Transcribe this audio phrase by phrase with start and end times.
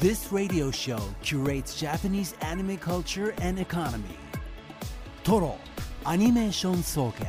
[0.00, 4.16] This radio show curates Japanese anime culture and economy.
[5.22, 5.58] Toro
[6.06, 7.26] Animation Soken.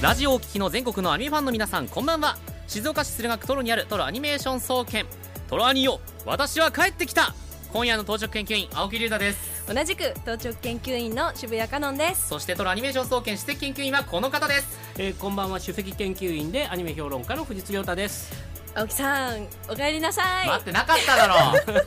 [0.00, 5.04] ラジオをお聞きの全国のアニメファンの皆さんこんばんは静岡市駿河区トロにあるトロアニメーション総研
[5.48, 7.34] トロアニよ私は帰ってきた
[7.72, 12.26] 今夜の当直研究員青木龍太です同じく当直研究員の渋谷香音です。
[12.26, 14.80] そしてトロアニメーション総研首席研究員はこの方です。
[14.98, 18.32] えー、こんばんは首席研究員でアニメ評論家の藤津亮太です。
[18.74, 20.48] 青木さんお帰りなさい。
[20.48, 21.34] 待ってなかっただろ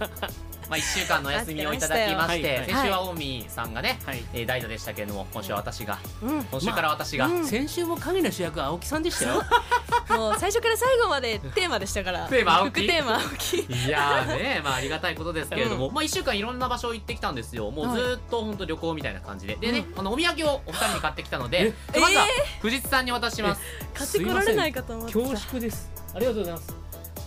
[0.69, 4.23] まあ1週間のお休みをいただきまして先週は近江さんがね、はい。
[4.33, 6.43] えー代打でしたけれども今週は私がうん。
[6.43, 7.45] 今週から私が、うん。
[7.45, 9.43] 先週も影の主役は青木さんでしたよ。
[10.09, 12.27] もう最初から最後までテーマでしたから。
[12.29, 12.81] テーマ青木？
[12.81, 13.57] 副テーマ青木。
[13.57, 17.71] いやーね、まあありがたいことですけれども、まあ1週間いろんな場所行ってきたんですよ。
[17.71, 19.55] もうずーっと本当旅行みたいな感じで。
[19.55, 22.25] でね、あのお土産をお二人に買ってきたので、えまずは
[22.61, 23.61] 藤津さんに渡します。
[23.93, 25.91] 買ってこられないかと思って恐縮です。
[26.15, 26.82] ありがとうございます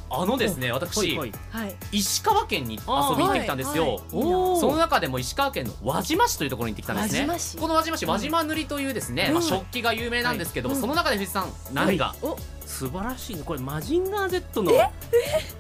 [0.09, 1.33] あのですね、ほ私いほ、い。
[1.51, 1.77] はい。
[1.93, 7.61] 石川県に遊びに行ってきたんですはいはいその中でも石川県の輪島市というところに行ってきたんですね。
[7.61, 9.35] この輪島市輪島塗りというですね、うん。
[9.35, 10.81] まあ、食器が有名なんですけども、はい。
[10.81, 12.37] その中で藤津さん何が、お。
[12.67, 13.43] 素晴らしいね。
[13.45, 14.73] これマジンガー Z の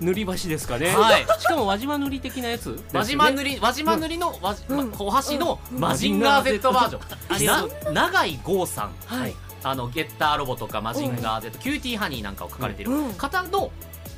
[0.00, 0.88] 塗り箸ですかね。
[0.90, 1.26] はい。
[1.40, 4.94] しかも輪島塗り的なやつ輪島塗り輪島塗りの輪島うん。
[4.98, 5.80] お箸のうん。
[5.80, 8.92] マジンガー Z バージョン、永井剛さん。
[9.06, 9.34] はい。
[9.62, 13.14] あのゲッターロボとかマジンガー Z、キューティーハニーなんかを書かれているうん。
[13.14, 13.70] 方の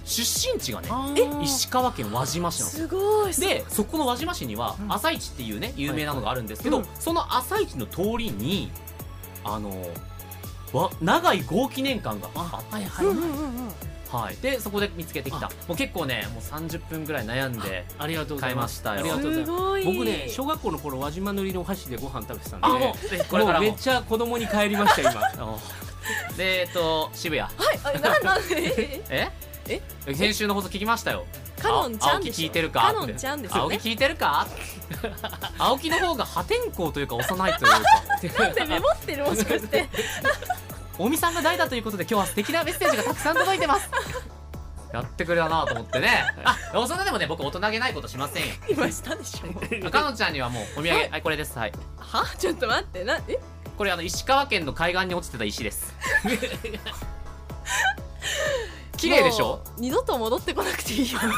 [0.08, 0.88] 出身地がね、
[1.42, 3.34] 石川県輪島市なんですごい。
[3.34, 4.92] でそこの輪島市にはうん。
[4.92, 6.86] 朝市っていうね有名なのがあるんですけど、うん。
[6.98, 8.70] その朝市の通りに
[9.44, 9.70] あの
[10.72, 13.32] わ永井豪記念館があってはいはうんうんうんう
[13.68, 13.72] ん。
[14.10, 15.46] はい、でそこで見つけてきた。
[15.46, 15.50] あ。
[15.68, 18.82] もう結構ねもう30分ぐらい悩んでありがとうございます。
[18.82, 19.14] 買いましたよ。
[19.14, 19.98] ありがとうございます。
[19.98, 25.20] 僕ね小学校の頃輪島塗りの箸でご飯食べてたんであもうぜひこれからめっちゃ子供に帰りました今。
[26.38, 27.42] でえっと渋谷。
[27.42, 27.52] はい。
[29.10, 29.47] え？
[29.68, 30.14] え？
[30.14, 31.26] 先週の放送聞きましたよ。
[31.60, 32.42] カノンちゃんでしょ？
[32.42, 32.80] 青木聞いてるか？
[32.80, 34.46] カノンちゃんですよね青木聞いてるか？
[35.58, 37.80] 青木の方が破天荒というか幼いというか。
[38.42, 39.24] なんでメモってる？
[39.24, 39.88] もしかして。
[40.98, 43.88] 大見さんが代だということで今日は素敵なメッセージがたくさん届いてます。
[44.92, 46.24] やってくれたなと思ってね。
[46.44, 48.54] あそんなでもね僕大人げないことしませんよ。
[48.68, 49.90] 今したでしょ？
[49.90, 51.08] かのちゃんにはもうお土産。
[51.10, 51.58] はいこれです。
[51.58, 51.72] はい。
[51.98, 52.24] は？
[52.38, 53.04] ちょっと待って。
[53.04, 53.38] なえ？
[53.76, 55.94] これあの石川県の海岸に落ちてた石です
[58.98, 59.62] 綺麗でしょ？
[59.78, 61.18] 二度と戻ってこなくていいよ。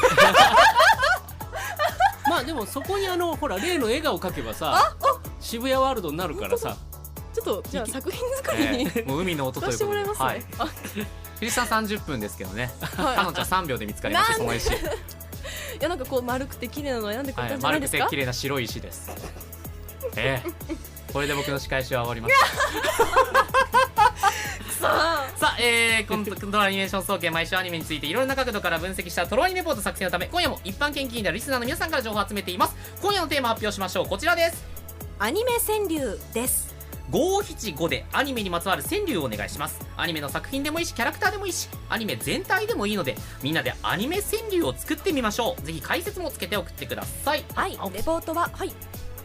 [2.29, 4.95] まあでもそこにあのほら例の笑顔描けばさ
[5.39, 6.75] 渋谷ワールドになるからさ。
[7.33, 11.03] ちょっとじゃあ作品作りにええもう海の音使というわせてもらいことでますね。
[11.03, 11.07] はい。
[11.39, 12.69] 藤さん30分ですけどね。
[12.97, 13.15] はい。
[13.15, 14.73] かのちゃん3秒で見つかりましたその石、い
[15.79, 19.09] やなんかこう丸くて綺麗なの選んでくんじゃない丸くですか、て綺麗な白い石です。
[20.17, 20.49] ええ。
[21.13, 22.35] これで僕の仕返しは終わりまし
[24.79, 32.75] たささあ、えー、このトロアニメーション総研毎週アニメについていろんな角度から分析したトロアニメポート作成のため今夜も一般研究員であるリスナーの皆さんから情報を集めています。
[33.01, 34.05] 今夜のテーマ発表しましょう。
[34.05, 34.63] こちらです。
[35.17, 36.75] あアニメ川柳です。
[37.09, 39.83] 五七五でアニメにまつわる川柳をお願いします。
[39.97, 45.61] アニメの作品でもいいしキャラクターでもいいしアニメ全体でもいいのでみんなでアニメ川柳を作ってみましょう。
[45.63, 47.43] ぜひ解説もつけて送ってください。
[47.55, 48.71] はいレポートははい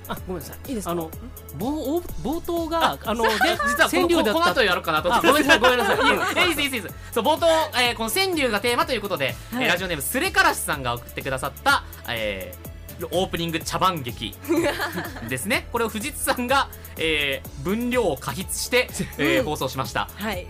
[0.08, 0.68] あごめんなさい。
[0.68, 0.90] いいですか？
[0.92, 1.10] あの
[1.58, 4.32] 冒冒頭があので実はこの川柳だった。
[4.34, 5.08] この後やろうかなと。
[5.10, 5.94] ごめんなさい ごめんなさ
[6.42, 6.48] い。
[6.48, 6.94] いいですいいですいいです。
[7.12, 7.46] そう冒頭、
[7.80, 9.64] えーこの川柳がテーマということで、はい。
[9.64, 12.76] えーラジオネームすれからしさんが送ってくださった、えー
[13.10, 14.34] オープニング茶番劇
[15.28, 15.68] ですね。
[15.70, 19.44] これを藤津さんが、えー分量を過筆して、えーうん。
[19.44, 20.08] 放送しました。
[20.14, 20.46] はい。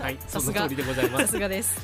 [0.00, 0.18] はい。
[0.26, 0.66] さすが。
[0.66, 1.78] でございまさすすがです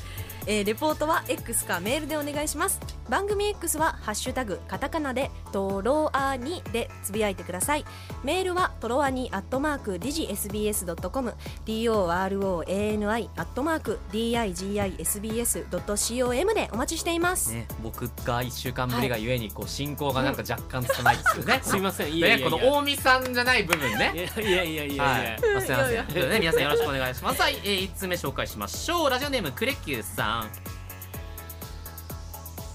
[0.47, 2.79] えーレポートは X かメールでお願いします。
[3.09, 7.85] 番組 X は「ハッシュタグカタカナでトロアニ」でつぶやいてください。
[8.23, 11.33] メールはトロアニアットマークディジ SBS.com
[11.65, 22.13] TOROANI アットマーク DIGISBS.com でお待ちしています、ね、僕が1週間ぶりがゆえにこう進行がなんか若干つないですよね、 すいません。
[22.13, 22.49] いやいね、やいや。
[22.49, 24.13] この大見さんじゃない部分ね。
[24.15, 25.77] いやいやいやいやすみません。
[25.77, 27.41] ということでね、皆さんよろしくお願いします。
[27.41, 29.09] はい、えー、1つ目紹介しましょう。
[29.09, 30.36] ラジオネームクレッキューさん。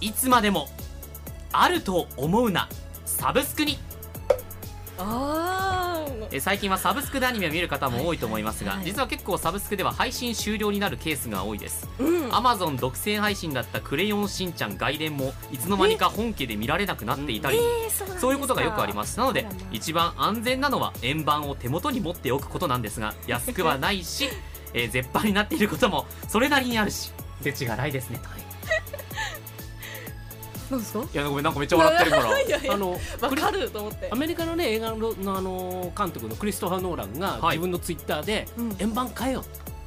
[0.01, 0.69] いつまでも
[1.53, 2.69] あると思うな。
[3.05, 3.79] サブスクに。
[4.99, 6.13] あー。
[6.33, 8.87] えー最近はサブスクでアニメを見る方も多いと思いますが、はいはい。
[8.87, 11.87] はい実は結構サブスクでは配信終了になるケースが多いです。
[11.99, 12.35] うん。
[12.35, 19.19] アマゾン独占配信だった「クレヨンしんちゃん外伝」もいつの間にか本家で見られなくなっていたり、えーそうそういうことがよくあります。
[19.19, 24.29] なので一番安全なのは円盤を手元に持っておくことなんですが安くはないし、
[24.73, 27.13] えー絶版になっていることもそれなりにあるし
[27.43, 27.93] 手違いない。
[27.93, 28.21] ですね
[30.71, 31.01] なんですか？
[31.01, 32.41] いやごめんなんかめっちゃ笑ってるから。
[32.41, 34.09] いやいやあのわかると思って。
[34.11, 37.59] アメリカのね映画ののあの監督のクリストファー・ノーランがはい。
[37.59, 38.77] 自分のツイッターでうん。
[38.79, 39.45] 円盤変えよ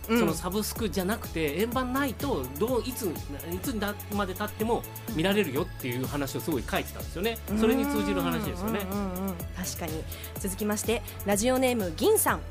[0.10, 0.20] う、うん。
[0.20, 3.76] そのサブスクじゃなくて円盤ないとどういついつ
[4.14, 4.84] まで経っても
[5.16, 7.38] 見られるよっていう話をすごい書いてたんですよね。
[7.60, 8.86] それに通じる話ですよね。
[8.92, 9.36] うんうんうんうん。
[9.58, 10.04] 確かに。
[10.40, 12.42] 続きましてラジオネーム銀さん。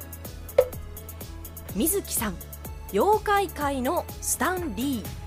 [1.76, 2.36] 水木さん
[2.92, 5.24] 妖怪界のスタンリー。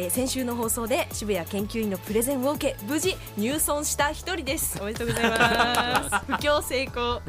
[0.00, 4.80] えー先週の放送で渋谷研究員のプレゼンを受け無事入村した一人です。
[4.80, 6.24] おめでとうございます。
[6.34, 7.20] 布教成功、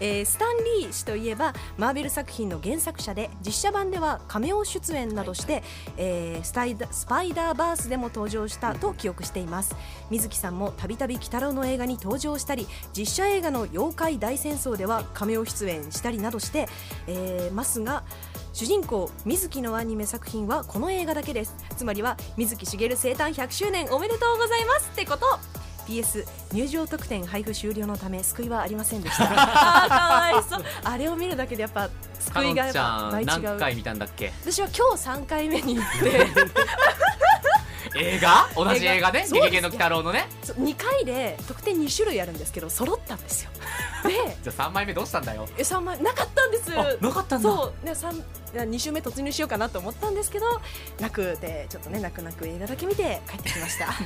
[0.00, 5.62] えースタンリー氏といえばマーベル作品の原作者で実写版ではカメオ出演などして、
[5.96, 9.76] えースタイダスパイダーバースでも登場したと記憶しています。
[10.10, 16.68] 水木さんもたびたび鬼太郎の映画に登場したり実写映画の妖怪大戦争ではカメオ出演したりなどして、
[17.06, 18.02] えーますが
[18.56, 21.54] 主人公水木のアニメ作品はこの映画だけです。
[21.76, 25.26] つまりは水木しげる生誕100周年おめでとうございますってこと。
[25.86, 26.24] PS
[26.54, 29.24] 入場特典配布終了のため救いはありませんでした。
[29.28, 30.64] あーかわいそう。
[30.84, 31.90] あれを見るだけでやっぱか
[32.40, 33.28] 救いがやっぱ倍違う。
[33.42, 34.32] 何回見たんだっけ？
[34.42, 36.26] 私は今日3回目に行って。
[37.98, 38.48] 映画？
[38.56, 40.28] 同じ映画で「そうですゲゲゲの鬼太郎」のね？
[40.42, 43.50] そう2回で特典2種類あるんですけど揃ったんですよ。
[44.04, 44.10] で
[44.42, 45.46] じゃあ3枚目どうしたんだよ？
[45.58, 46.72] え3枚なかったんです。
[46.78, 47.48] あなかったんだ。
[47.48, 47.86] そう。
[47.86, 50.46] ね三2週目突入しようかなと思ったんですけど
[51.00, 53.86] なくてちょっとね泣く泣く映画だけ見て帰ってきました。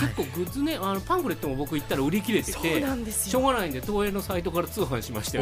[0.00, 5.38] 結構グッズねあのパンフレットも僕行ったら売り切れてそうてなんですしょうよがないんで東映のサイトから通販しまして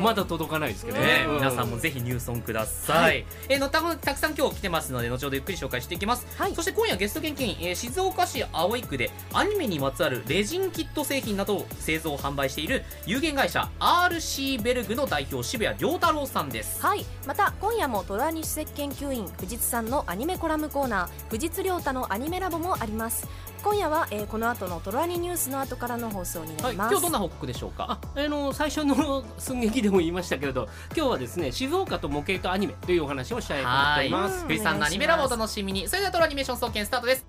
[0.00, 1.08] まだ届かないですけどね。
[1.08, 1.34] ね、うん。
[1.36, 6.54] 皆さんもぜひ入村ください、えーのたたくさん今日来てますので後ほどゆっくり紹介していきます、はい。
[6.54, 16.82] そして今夜ゲスト研究員、えー静岡市葵区でアニメにまつわるレジンキット製品などを製造販売している有限会社 RC ベルグの代表渋谷良太郎さんです。
[16.82, 17.04] はい。
[17.26, 23.26] また今夜も虎西設研究員藤津さんのアニメコラムコーナー藤津亮太のアニメラボもあります。
[23.62, 27.98] 今夜は、えーこの後のトロアニニュースの後からの放送になはい、ります、今日どんな報告でしょうか？
[28.14, 34.42] ああの最初の 寸劇でも言いましたけれど今日はですね静岡と模型とアニメというお話をしたいと思っております。
[34.42, 35.88] うん藤井さんのアニメラボをお楽しみに。
[35.88, 37.26] それではトロアニメーション総研スタートです。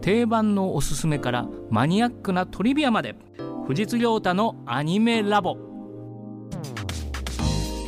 [0.00, 3.14] 定番のおすすめからマニアックなトリビアまで。
[3.66, 5.54] 藤津亮太のアニメラボ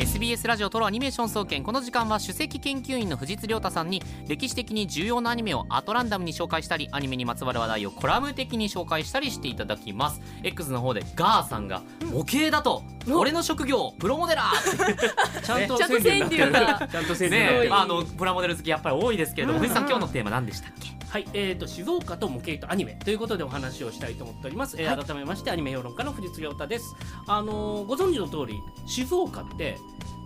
[0.00, 10.22] SBS ラジオトロアニメーション総研この時間は首席研究員の藤津亮太さんに歴史的に重要なアニメをアトランダムに紹介したりアニメにまつわる話題をコラム的に紹介したりしていただきます。
[10.42, 12.82] X の方でガーさんが模型だと、
[13.12, 15.10] 俺の職業プロモデラーって
[15.44, 19.68] ちゃんと ちゃんと川柳がちゃんと川柳になってるねまあ、あのプラモデル好きやっぱり多いですけれども、うん。
[19.68, 20.89] さん今日のテーマ何でしたっけ？
[21.10, 25.04] はい、えー、と静岡と模型とアニメということでお話をしたいと思っております、えーはい。
[25.04, 26.94] 改めましてアニメ評論家の藤津亮太です。
[27.26, 29.76] あのーご存知の通り静岡って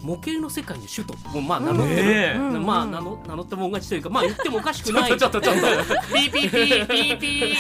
[0.05, 1.29] 模型の世界の首都。
[1.31, 5.19] もうまあ名乗ってる、まあ名乗名乗ってもん勝ちというかまあ言ってもおかしくない。
[5.19, 5.95] ちょっとちょっとちょっと。
[6.15, 7.19] ピーピーピーピー。
[7.19, 7.55] ピー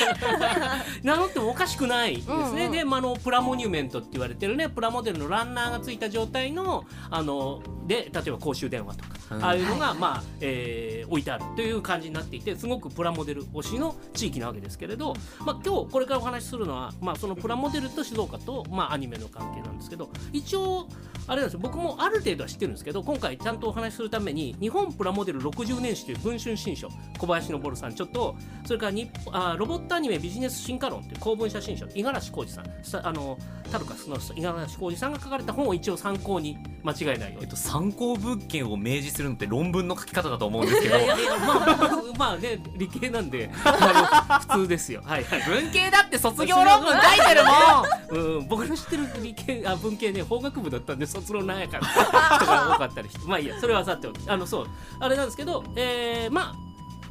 [1.02, 2.73] 名乗ってもおかしくないですね、うんうん。
[2.73, 4.69] で、まあ、あのプラモニュメントって言われてるね。
[4.69, 9.44] プラモデルのランナーがついた状態のあので例えば公衆電話とか、うん。
[9.44, 15.14] ああいうのが、まあえー置いてあるという感じになっていてすごくプラモデル推しの地域なわけですけれど、
[15.44, 20.88] まあ、今日これからお話しするのは、まあ、そのプラモデルと静岡と、まあ、アニメの関係なんですけど一応
[21.26, 21.61] あれなんですよ。
[21.61, 26.89] 僕もある程度は知ってるんですけど今回ちゃんとお話しするために日本プラモデル60年史という文春新書
[27.19, 33.39] 小林昇さんちょっとそれから日あロボットアニメビジネス進化論という公文写真書五十嵐浩二さんさあの
[33.70, 37.39] タルカスの五十嵐浩二さんが書かれた本を一応参考に間違いないように。
[37.43, 40.97] えっと、参考物件を明示するのって論文の書き方だと思うんですけど。
[40.97, 45.03] いやいやまあまあね理系なんで普通ですよ。
[45.05, 45.43] はいはい。
[45.43, 53.27] 文系だって卒業論文書いてるもんうん、僕の知ってる理系あ文系ね法学部だったんで卒論なんやから人が多かったりして。
[53.27, 54.29] まあいいやそれはさておき。
[54.29, 54.67] あのそう。
[55.01, 56.55] あれなんですけどえー、まあ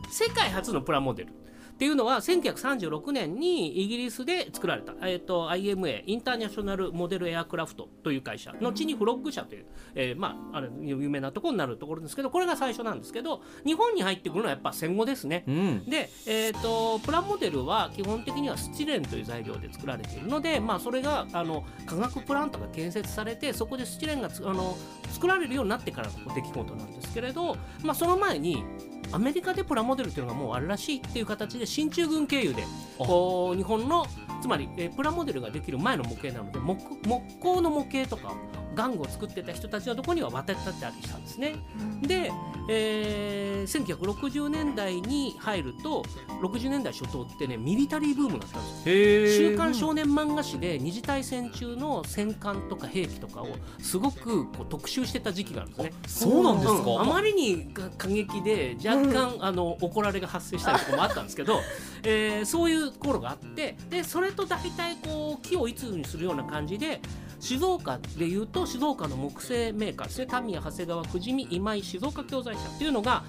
[0.10, 1.43] 世界初のプラモデル。
[1.74, 9.66] っていうのは1936年にイギリスで作られた、えー、と IMA インターナショナルモデルエアクラフトという会社後にフロッグ社という、
[9.96, 15.44] えーまああれ有名なところになるところですけどこれが最初なんですけど日本に入ってくるのはやっぱ戦後ですね。
[15.48, 24.78] うんで、えー、とプラモデルは基本的にはスチレンという材料で作られているので、まあ、それがあの化学プラントが建設されてそこでスチレンがつあの
[25.12, 28.64] 作られるようになってからの出来事なんですけれど、まあ、その前に
[29.12, 32.64] アメリカでプラモデルっていうのがもうあるらしいっていう形で進駐軍経由で
[32.98, 34.06] こう日本の
[34.42, 38.34] つまり、えープラモデルができる前の模型なので木木工の模型とか
[38.76, 41.56] 玩具を作ってた人たちのところには渡ってあったりしたんですね。
[42.02, 42.32] で
[42.70, 46.04] えー、1960年代に入ると
[46.42, 49.50] 60年代初頭ってねミリタリーブームだったんですよ。
[49.52, 53.48] 週刊少年漫画誌で二次大戦中の戦艦とか兵器とかを
[53.80, 56.32] すごくこう特集してた時期があるんですね。
[56.32, 61.60] そうなんですか、うんあまりに過激で若干、あの怒られが発生したりとかもあったんですけど、
[62.04, 67.02] えーそういう頃があってでそれと大体こう木を一途にするような感じで
[67.44, 73.26] 静岡でいうと静岡の木製メーカーですねタミヤ長谷川久慈美今井静岡教材社っていうのが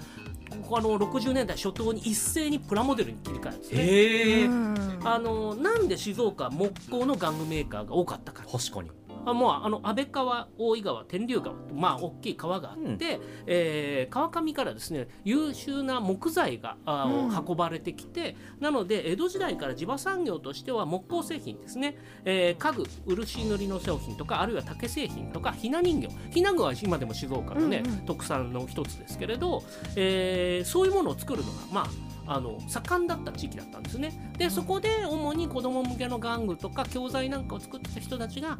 [0.49, 4.99] ここあの60年代初頭に一斉にプラモデルに切り替えるんですね。
[5.03, 8.43] あのなんで静岡木工の玩具メーカーが多かったか。
[8.43, 8.89] 確かに
[9.25, 17.45] あもうあの安倍川大井川天竜川とまあ大きい川があって、えー川上からですね優秀な木材があうん。
[17.45, 26.09] 運ばれてきて、なので江戸時代から地場産業としては木工製品ですね、えー家具漆塗りの商品とかあるいは竹製品とかひな人形。
[26.31, 28.05] ひな具は今でも静岡のね、うんうん。
[28.05, 29.63] 特産の一つですけれど、
[29.95, 31.87] えーそういうものを作るのがまあ
[32.27, 34.33] あの盛んだった地域だったんですね。
[34.37, 38.57] でそこで主に子供向けの玩具とか教材なんかを作ってた人たちが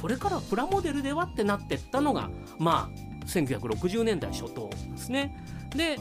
[0.00, 5.36] これからはプラモデルではってなってったのがまあ1960年代初頭ですね。
[5.74, 5.98] で、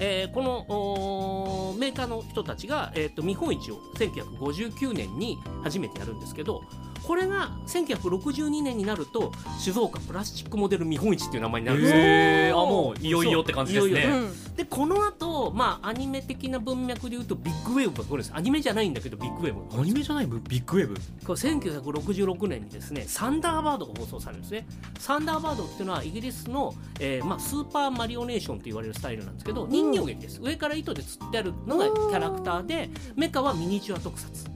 [0.00, 6.62] えーこのメーカーの人たちが、えー、と見本市を1959年に初めてやるんですけど
[7.06, 12.50] これが1962年になると静岡プラスチックモデル見本市っていう名前になるんです。
[12.50, 12.60] よ。
[12.60, 13.92] あもういよいよって感じですね。
[13.92, 14.16] いよいよ。
[14.16, 14.56] うん。
[14.56, 18.32] でこの後、まあアニメ的な文脈で言うとビッグウェーブが来るんです？
[18.34, 20.94] アニメじゃないんだけどビッグウェーブアニメじゃないビッグウェーブ。
[21.24, 24.66] これ1966年にですねサンダーバードが放送されるんですね。
[24.98, 34.55] サンダーバードっていうのはイギリスの、えーまあ、スーパーマリオネーションと言われるスタイルなんですけど人形劇です、上から糸で釣ってあるのがキャラクターでメカはミニチュア特撮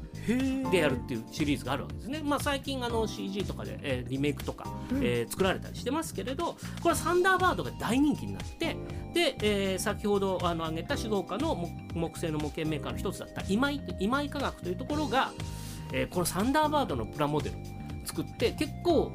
[0.71, 4.65] でやるっていうシリーズがあるわけですね、まあ、最近あの CG とかで、えーリメイクとか、
[5.03, 8.77] えー作られたりしてますけれどこれはサンダーバードが大人気になって
[9.15, 15.33] で、えー先ほどあの挙げた静岡の木木製の模型メーカーの一つだった今井今井化学というところが、
[15.93, 17.61] えーこのサンダーバードのプラモデルを
[18.05, 19.13] 作って結構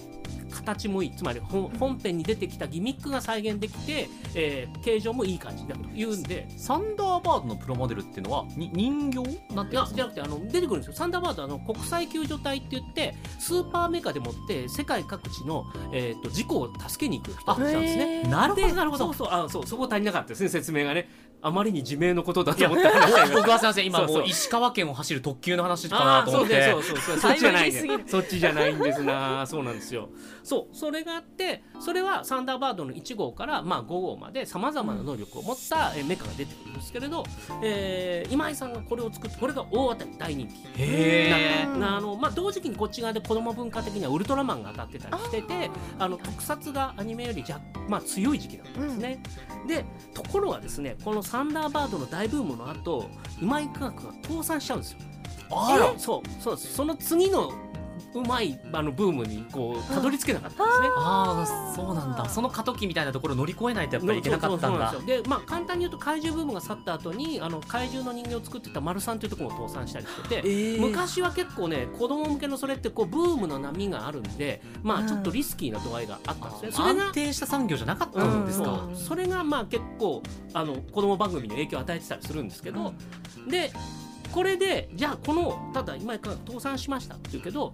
[0.55, 1.15] 形もいい。
[1.15, 6.47] つまり本本編に出てきたギミックが再現できて、えー形状もいい感じになるというんで。
[6.57, 9.55] サンダーバードのプラモデルっていうのはに人形？
[9.55, 10.93] なんいていやじゃなくてあの出てくるんですよ。
[10.93, 18.23] サンダーバードはあの国際救助隊って言ってスーパーメカでもって世界各地の、えー、と事故を助けに行く人たちなんですね。
[18.23, 19.05] なるほでどなるほど。
[19.05, 21.09] そうそうあそうそこ足りなかったですね説明がね
[21.45, 23.35] あまりに自明のことだと思って話した。
[23.35, 23.85] 僕はすいません。
[23.85, 26.71] 今もう石川県を走る特急の話かなと思って。
[26.71, 29.45] そうそうそうそっちじゃないね そっちじゃないんですな。
[29.45, 30.09] そうなんですよ。
[30.43, 30.75] そう。
[30.75, 37.23] それがあってそれはサンダーバードの1号からまあ5号までさまざまな能力を持ったえーメカが出てくるんですけれど、
[37.61, 49.23] えー今井さんがこれを作ってこれが大当たり大人気へあのまあ、同時期にこっち側で子供文化的にはウルトラマンが当たってたりしててあの特撮がアニメよりじゃ、まあ、強い時期だったんですね、
[49.67, 53.09] でところがですねこのサンダーバードの大ブームの後
[53.41, 54.99] 今井科学が倒産しちゃうんですよ。
[55.51, 55.99] あら。
[55.99, 56.73] そうそうです。
[56.75, 57.51] その次の
[58.13, 62.29] うまいあのブームにこうたどり着けなかったんですね、ああそうなんだ。
[62.29, 64.91] その過渡期みたいなところ乗り越えないとやっぱりいけなかったんだ。
[64.91, 78.95] ですよでまあ簡単に言うと怪獣ブームが去った後にあの怪獣の人形を作ってた丸さんというところも倒産したりしてて、昔は結構ね子供向けのそれってこうブームの波があるんでまあちょっとリスキーな度合いがあったんですね、それが安定した産業じゃなかったんですか、そう。
[78.95, 80.23] それがまあ結構
[80.53, 82.93] あの子供番組に影響を与えてたりするんですけど、
[83.47, 83.71] で
[84.35, 87.71] これでじゃあこのただ今倒産しましたって言うけど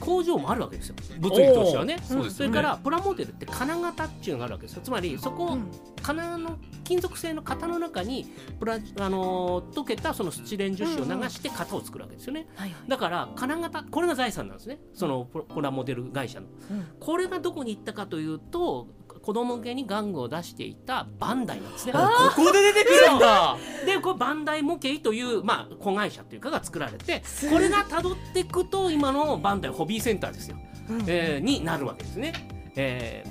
[0.00, 0.94] 工場もあるわけですよ。
[1.20, 1.98] 物理としてはね。
[2.02, 2.52] そうですよね。
[2.52, 4.80] それからプラモデルって金型っていうのがあるわけですよ。
[4.82, 5.70] つまりそこをうん。
[6.00, 8.26] 金の金属製の型の中に
[8.58, 12.88] プラ、あのー溶けたそのスチレン樹脂を流して型を作るわけですよね、はいはい。
[12.88, 14.78] だから金型これが財産なんですね。
[14.94, 16.86] そのププラモデル会社の、うん。
[16.98, 18.86] これがどこに行ったかというと
[19.28, 21.92] 子供向けに玩具を出していたバンダイなんですね。
[21.92, 21.98] こ
[22.34, 23.58] こで出てくるんだ。
[23.84, 30.56] でこれバンダイ模型という、まあ、子会社というかが作られてこれが辿っていくと今のバンダイホビーセンターですよ、
[30.88, 31.04] うん。
[31.06, 32.32] えーになるわけですね。
[32.74, 33.22] え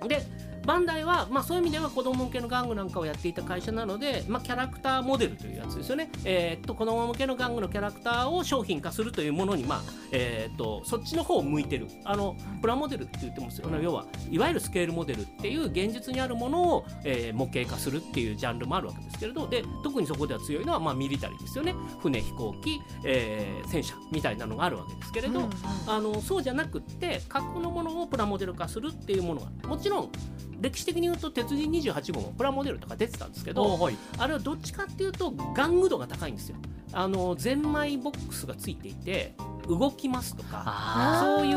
[0.00, 0.22] ーで
[0.64, 11.88] バンダイは、まあ、そういう意味では子供向けの玩具なんかをやっていた会社なので、まあ、キャラクターモデルというやつですよね、えーっと子供向けの玩具のキャラクターを商品化するというものに、まあえーっとそっちの方を向いてる。
[12.04, 21.74] あのプラモデルって言ってもあの要はいわゆるスケールモデルっていう現実にあるものを、えー模型化するっていうジャンルもあるわけですけれどで特にそこでは強いのは、まあ、ミリタリーですよね。
[22.00, 25.52] 船飛行機、えー戦車みたいなのがあるわけですけれど、うんうん。
[25.86, 30.10] あのそうじゃなくって過去のものをプラモデル化するっていうものがもちろん
[30.62, 33.96] 歴史的に言うと鉄人28号もプラモデルとか出てたんですけどはい。
[34.18, 36.56] あれはどっちかっていうと玩具度が高いんですよ。
[36.92, 39.34] あのゼンマイボックスがついていて
[39.66, 41.54] 動きますとかあそうい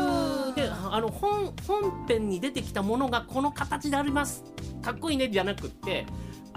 [0.50, 4.44] うであの本本編に出てきたものがこの形であります。
[4.82, 6.06] かっこいいねじゃなくって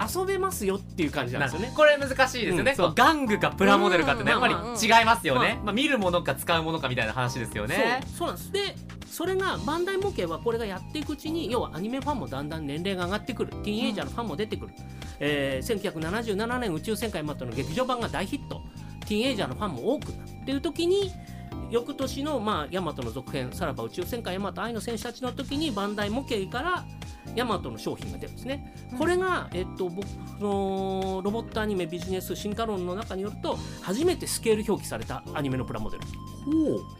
[0.00, 1.72] 遊べますよっていう感じなんですよね。
[1.76, 2.84] これ難しいですよね、うん。
[2.86, 4.42] 玩具かプラモデルかってね、うん。
[4.42, 8.00] やっぱり違いますよね、うんまあ、見るものか使うものかみたいな話ですよね。
[8.16, 8.52] そうなんです。
[8.52, 8.74] で
[9.10, 13.50] それがバンダイ模型はこれがやっていくうちに要はアニメファンもだんだん年齢が上がってくる。
[13.50, 14.72] ティーンエイジャーのファンも出てくる、
[15.18, 18.62] えー1977年宇宙戦艦ヤマトの劇場版が大ヒット。
[19.06, 20.28] ティーンエイジャーのファンも多くなる。
[20.42, 21.12] っていう時に
[21.70, 26.84] 翌年の、まあ、ヤマトの続編さらば宇宙戦艦ヤマト愛の戦士たちの時にバンダイ模型から
[27.36, 28.74] ヤマトの商品が出るんですね。
[28.98, 30.04] これが、えっと、僕
[30.40, 36.04] のロボットアニメビジネス進化論の中によると初めてスケール表記されたアニメのプラモデル。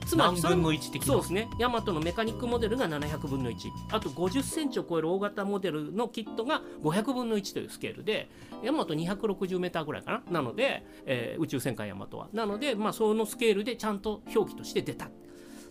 [0.06, 1.06] つまり何分の1的な。
[1.06, 1.48] そうですね。
[1.58, 3.56] ヤマトのメカニックモデルが700分の1
[3.90, 8.28] あと50センチを超える大型モデルのキットが500分の1というスケールで
[8.62, 10.40] ヤマト260メーターぐらいかな。
[10.40, 12.28] なので、えー宇宙戦艦ヤマトは。
[12.32, 15.08] なので、まあ、そのスケールでちゃんと表記として出た。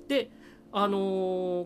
[0.08, 0.32] で
[0.72, 0.98] あの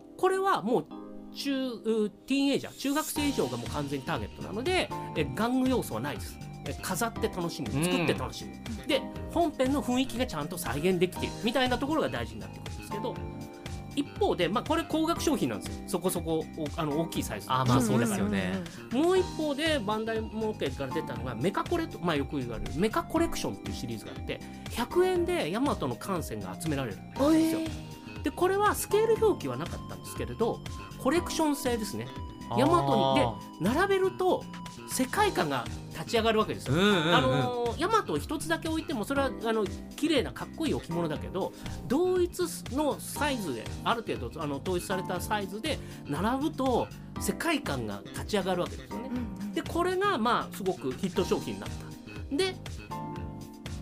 [0.18, 0.86] これはもう
[1.34, 6.38] 中うティーンエイジャー中学生以上がもう完全にターゲットなのでえ玩具要素はないです。
[6.66, 11.34] え飾って楽しむ作って楽しむ、で本編の雰囲気がちゃんと再現できている。
[11.44, 13.14] みたいなところが大事になってくるんですけど
[13.96, 15.84] 一方で、まあ、これ高額商品なんですよ。
[15.86, 17.46] そこそこおあの大きいサイズ。
[17.48, 18.54] あまあそうですよね。
[18.92, 27.60] もう一方でバンダイ模型から出たのがメカコレと、まあ、よく言われるメカコレクションっていうシリーズがあって100円でヤマトの艦船が集められるんですよ。
[28.22, 30.60] でこれはスケール表記はなかったんですけれど
[31.04, 32.08] コレクション性ですね。
[32.56, 33.14] ヤマト
[33.58, 33.60] に。
[33.60, 34.42] で並べると
[34.88, 36.74] 世界観が立ち上がるわけですよ。
[36.74, 41.52] あのーヤマトを一つだけ置いてもそれはあの綺麗なかっこいい置物だけど
[41.88, 42.38] 同一
[42.70, 46.86] のサイズである程度あの統一されたサイズで並ぶと
[47.20, 49.10] 世界観が立ち上がるわけですよね。
[49.54, 51.68] でこれがまあすごくヒット商品になっ
[52.30, 52.36] た。
[52.36, 52.56] で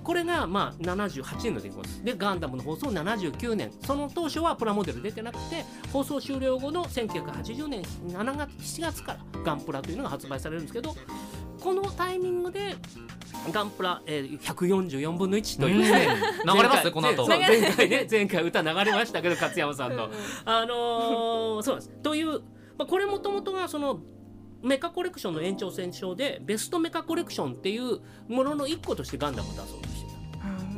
[0.03, 1.83] これがまあ78年の出来事。
[1.83, 3.71] ですでガンダムの放送79年。
[3.85, 10.95] その当初はプラモデル出てなくて放送終了後の1980年7月7月からガンプラというのが発売されるんですけど
[11.61, 12.77] このタイミングで
[13.53, 16.09] ガンプラ、えー、144分の1というね、
[16.45, 16.91] 流れます？
[16.91, 17.27] この後。
[17.27, 20.11] 前回前回ね前回歌流れましたけど勝山さんの。
[20.45, 21.99] あのーそうなんです。
[22.03, 22.41] という、
[22.79, 24.01] まあ、これもともとがその
[24.63, 29.81] メカコレクションの延長線上でベストメカコレクションっていうものの1個としてガンダムを出そう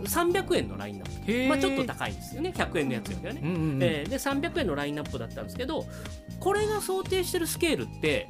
[0.09, 1.49] 300円のラインナップ。
[1.49, 2.53] まあ、ちょっと高いんですよね。
[2.57, 3.41] 100円のやつよりはね。
[3.43, 5.85] うんうんうんえーで300円のラインナップだったんですけど
[6.41, 8.29] これが想定してるスケールって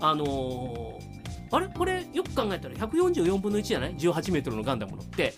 [0.00, 1.14] あのー
[1.50, 1.68] あれ？
[1.68, 5.34] これよく考えたら144分の1じゃない？18メートルのガンダムのって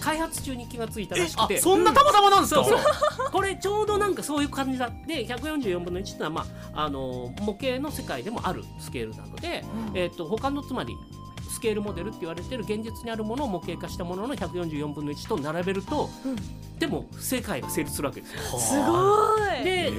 [0.00, 2.84] 開発中に気がついたらしくあてそんなたまたまなんですか、そうそ
[3.26, 3.30] う。
[3.32, 10.94] これちょうどなんかそういう感じだって144分の1っていうのは、まあ、あの模型の世界でもあるスケールなので、えー、と他のつまり
[11.56, 16.10] スケールモデルって言われてる現実にあるものを模型化したものの144分の1と並べると、
[16.78, 18.34] でも世界が成立するわけです。
[18.34, 18.58] よ。
[18.58, 19.64] すごい。
[19.64, 19.90] で,、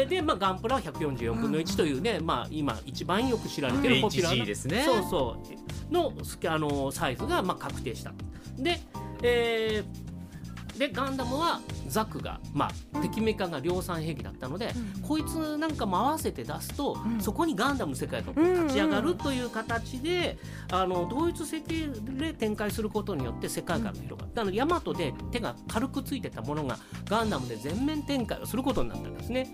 [0.00, 4.82] えーでまあ、ガンプラは144分の1というね、まあ、今一番よく知られてるポピュラー HG なですね。
[4.82, 5.36] そうそ
[5.90, 5.92] う。
[5.92, 8.14] のスケあのサイズがまあ確定した。
[8.56, 8.80] で,、
[9.22, 10.07] えー
[10.78, 14.72] でガンダムはザクが、まあ、敵メカが量産兵器だったので、
[15.06, 20.38] こいつなんかも合わせて出すと、そこにガンダムの世界が立ち上がるという形で、
[20.70, 29.48] あの同一世界で展開することによって世界観が広がる、なのでヤマトで手が軽くついてたものがガンダムで全面展開をすることになったんですね。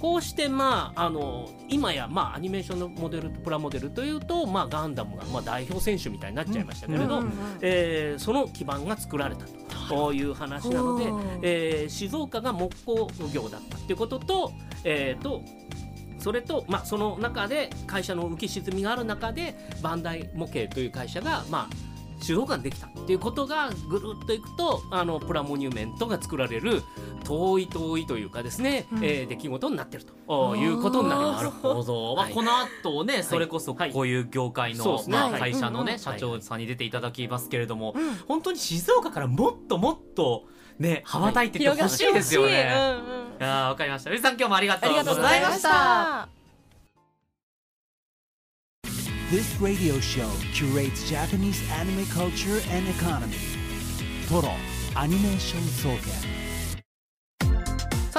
[0.00, 7.22] こうして、まあ、あの今や、まあ、アニメーションのモデルプラモデルというと、まあ、ガンダムが、まあ、代表選手みたいになっちゃいましたけれど、
[7.60, 9.44] えーその基盤が作られた
[9.88, 11.04] という話なので
[11.42, 14.52] えー静岡が木工業だったっていうことと,、
[14.84, 15.42] えーと
[16.18, 26.82] それと、まあ、その中で会社の浮き沈みがある中でバンダイ模型という会社が、まあ、静岡にできたっていうことがぐるっといくとあのプラモニュメントが作られる
[27.24, 31.44] 遠い遠いというかですね、えー出来事になってるということになります。
[31.44, 33.92] なるほど、まあ、はいこの後ね、それこそはい。
[33.92, 35.16] こういう業界の、そうですね。
[35.16, 35.40] まあ、はい。
[35.40, 35.98] 会社のね、うん。
[35.98, 37.94] 社長さんに出ていただきますけれども、
[38.28, 40.44] 本当に静岡からもっともっと
[40.80, 42.68] ね羽ばたいてほてしいですよね。
[43.40, 44.10] あわかりました。
[44.10, 46.28] 皆さん今日もありがとうございました。
[54.94, 56.39] アニメーション総研。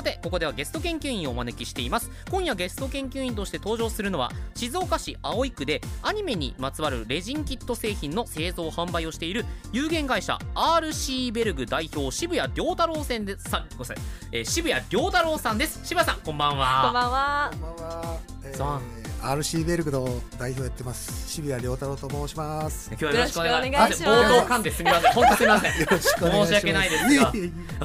[0.01, 2.09] さてここではゲスト研究員をお招きしています。
[2.31, 13.97] 今夜ゲスト研究員として登場するのは静岡市葵区でアニメにまつわるレジンキット製品の製造販売をしている有限会社 RC ベルグ代表渋谷良太郎さんでさんごめんなさい、
[14.31, 15.81] えー渋谷良太郎さんです。
[15.83, 16.81] 渋谷さんこんばんは。
[16.85, 17.51] こんばんは。
[17.51, 18.17] こんばんは。
[18.43, 20.07] えさー、RC ベルクの
[20.39, 21.29] 代表やってます。
[21.29, 22.89] 渋谷亮太郎と申します。
[22.89, 24.03] 今日はよろしくお願いします。
[24.03, 24.83] 冒頭噛んです。
[24.83, 25.13] みません。
[25.13, 25.71] 本当すみません。
[25.73, 27.33] 申し訳ないですが。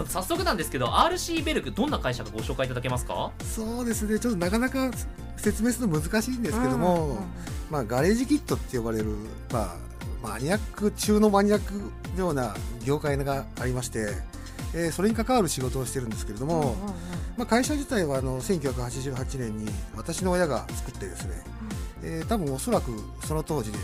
[0.07, 3.32] 早速なんですけど RC ベルクどんな会社かご紹介いただけますか？
[3.42, 4.18] そうですね。
[4.18, 4.90] ちょっとなかなか
[5.36, 7.24] 説明するの難しいんですけども、うんうん
[7.70, 9.06] まあ、ガレージキットって呼ばれる、
[9.52, 9.76] まあ、
[10.22, 11.74] マニアック中のマニアック
[12.16, 13.98] のような業界がありまして、
[14.72, 16.76] えーそれに関わる仕事をしてるんですけれども、
[17.36, 19.66] まあ、会社自体はあの1988年に
[19.96, 21.42] 私の親が作ってですね、
[22.02, 22.92] えー多分おそらく
[23.24, 23.78] その当時で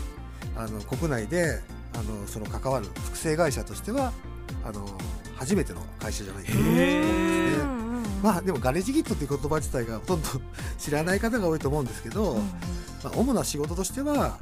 [0.55, 1.59] あの国内で
[1.93, 4.13] あのその関わる複製会社としては
[4.63, 4.87] あの
[5.35, 7.82] 初めての会社じゃないかなと思いますね。
[8.23, 10.29] まあでもガレージキットっていう言葉自体がほとんど
[10.79, 12.35] 知らない方が多いと思うんですけど、
[13.03, 14.39] まあ、主な仕事としては、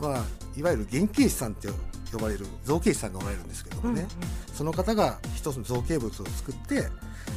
[0.00, 0.24] まあ、
[0.56, 1.68] いわゆる原型師さんって
[2.12, 4.06] 呼ばれる造形師さんがおられるんですけどもね、
[4.52, 6.88] その方が一つの造形物を作って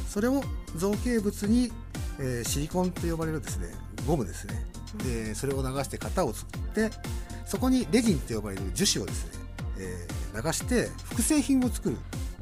[0.08, 0.42] それを
[0.74, 1.72] 造形物に、
[2.18, 3.68] えーシリコンと呼ばれるですね
[4.06, 4.54] ゴムですね。
[5.04, 6.90] でそれを流して型を作って
[7.44, 9.30] そこにレジンと呼ばれる樹脂をですね、
[9.78, 11.96] えー流して複製品を作る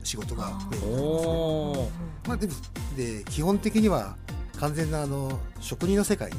[0.05, 2.37] 仕事がメインになりますね。
[2.39, 2.53] でも
[2.97, 4.17] で基本的には
[4.61, 6.37] 完全なあの職人の世界に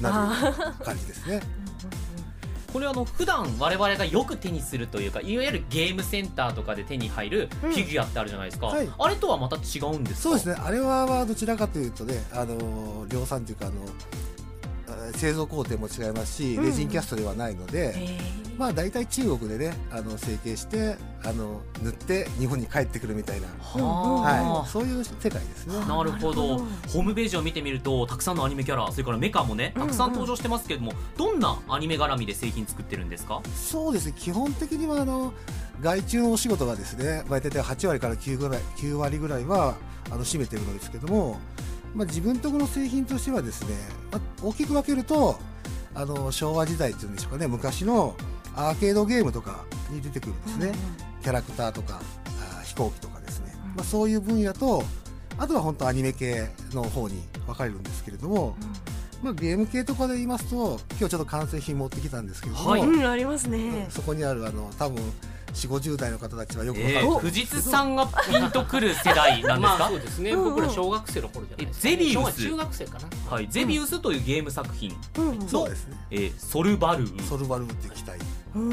[0.00, 0.34] な
[0.78, 1.40] る感じですね。
[2.72, 10.20] これあの普段我々がよく手にするというかいわゆるゲームセンターとかで手に入るフィギュアってあるじゃないですか、はいあれとはまた違うんですか？
[10.22, 10.54] そうですね。
[10.56, 13.86] あれはまあどちらかというとね、あの量産というかあのあ
[15.14, 16.64] 製造工程も違いますし、うん。
[16.64, 18.18] レジンキャストではないので、
[18.58, 25.78] まあ大体中国でね、あの成形してあの塗って日本に帰ってくるみたいな、ははい、そういう世界ですね。
[25.86, 26.58] なるほど。
[26.58, 33.40] ホームページを見てみるとたくさんのアニメキャラそれからメカもねたくさん登場してますけれども、どんなアニメ絡みで製品作ってるんですか？
[33.54, 34.14] そうですね。
[34.16, 35.32] 基本的にはあの
[35.80, 39.76] 外注のお仕事がですね、まあ、大体8割から9ぐらい9割ぐらいは
[40.10, 41.38] あの占めてるのですけども、
[41.94, 43.74] まあ、自分とこの製品としてはですね、
[44.12, 45.38] まあ、大きく分けると
[45.94, 48.14] あの昭和時代っていうんでしょうかね昔の
[48.54, 50.72] アーケードゲームとかに出てくるんですね、
[51.22, 52.00] キャラクターとか
[52.40, 54.82] あー飛行機とかですね、まあ、そういう分野と
[55.38, 58.56] あとは本当アニメ系の方に分かれるんですけれども、
[59.22, 62.82] まあ、ゲーム系とかで言いますと今日ちょっと完成品持ってきたんですけれども、はい。
[62.82, 63.86] うんありますね。
[63.88, 65.02] そこにあるあの多分
[65.52, 70.54] 4 5 0代の方たちはよくわかえー、ると思うん藤津さんがピンとくる世代なんですまあか、そうですね、うんうん。
[70.54, 72.42] 僕ら小学生の頃じゃないですか、えゼビウス。
[72.42, 73.08] 中学生かな。
[73.30, 75.96] はい、ゼビウスというゲーム作品、うんそうですね。
[76.10, 77.22] えーソルバルー。
[77.22, 78.18] ソルバルーっていう機体。
[78.54, 78.72] うん。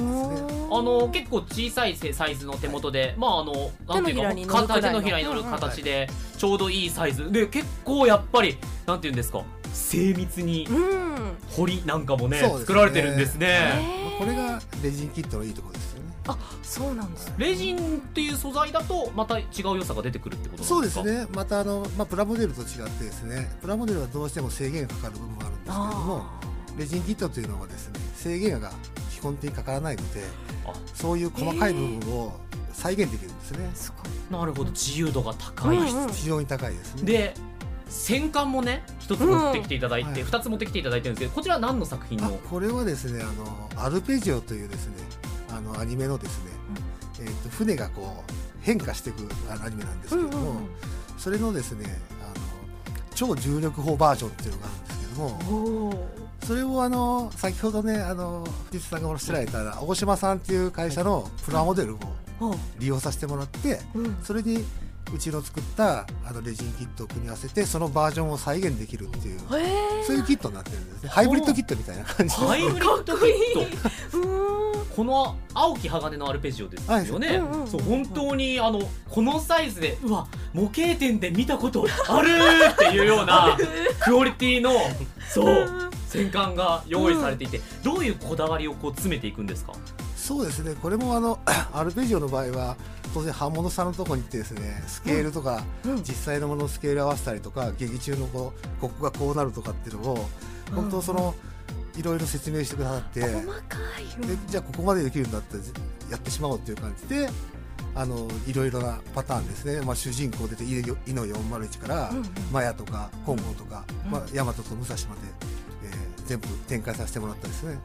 [0.71, 7.31] あの結構小さいサイズの手元で、まああのなんていう手のひらに乗か手のひらに乗る形でちょうどいいサイズ。
[7.31, 11.37] で結構やっぱりなんていうんですか精密にうん。
[11.49, 12.49] 彫りなんかもねね。
[12.59, 14.15] 作られてるんですね。
[14.17, 15.96] これがレジンキットのいいところです
[16.33, 21.01] よねそうなんですレジンっていう素材だとまた違う良さが出てくるってことそなですか？
[21.01, 21.31] うんですね。
[21.33, 26.25] またあの、まあ、プラモデルと違ってですねプラモデルはどうしても制限がかかる部分があるんですけれども
[26.77, 28.71] レジンキットというのはですね制限が
[29.11, 30.21] 基本的にかからないので
[30.65, 30.73] あ。
[30.93, 32.39] そういう細かい部分を
[32.73, 34.03] 再現できるんですね、すご
[34.37, 34.39] い。
[34.39, 34.69] なるほど。
[34.69, 36.09] 自由度が高い、うんうん。
[36.11, 37.03] 非常に高いですね。
[37.03, 37.33] で
[37.89, 40.13] 戦艦もね一つ持ってきていただいて、うん。
[40.15, 40.23] はい。
[40.23, 44.97] 二つ持ってきていただいてるんですけどこちらは何の作品あのこれはですねあのアルペジオというですね
[45.49, 46.51] あのアニメのですね、
[47.21, 48.31] えー、と船がこう
[48.61, 50.61] 変化していくあアニメなんですけれども、
[51.17, 51.85] それのですね
[52.21, 52.35] あの
[53.15, 56.07] 超重力砲バージョンっていうのがあるんですけども
[56.43, 61.97] それをあの先ほどねあの藤津さんがおっしゃられた大島さんっていう会社のプラモデルを
[62.39, 64.17] お利用させてもらってうん。
[64.23, 64.63] それに
[65.13, 69.39] うちの作ったあのレジンキットを組み合わせてそのバージョンを再現できるっていう
[70.05, 71.09] そういうキットになってるんですね。
[71.09, 74.17] ハイブリッドキットみたいな感じですハイブリッドキット。
[74.17, 82.29] うんこの青き鋼のアルペジオですよね、そう本当にあのこのサイズでうわ模型店で見たことある
[82.71, 83.57] っていうような
[84.03, 84.71] クオリティの
[85.29, 89.73] そう戦艦が用意されていて、どういうこだわりをこう詰めていくんですか？
[90.15, 90.75] そうですね。
[90.81, 91.39] これもあの
[91.73, 92.75] アルペジオの場合は
[93.13, 95.97] 当然版物さんのとこに行ってですねスケールとか、うん。
[95.97, 100.29] 実際のもののスケール合わせたりとか劇中のこうここがこうなるとかっていうのを
[100.73, 101.35] 本当その
[101.97, 103.53] いろいろ説明してくださって、細か
[103.99, 105.63] いでじゃあここまでできるんだったら
[106.11, 107.29] やってしまおうっていう感じで
[107.95, 110.83] あのいろいろなパターンですね、まあ、主人公出てイイ
[111.13, 112.11] ノ401から、
[112.51, 115.66] マヤとかコンゴとか、まあ、ヤマトと武蔵まで、えー
[116.27, 117.79] 全部展開させてもらったですね、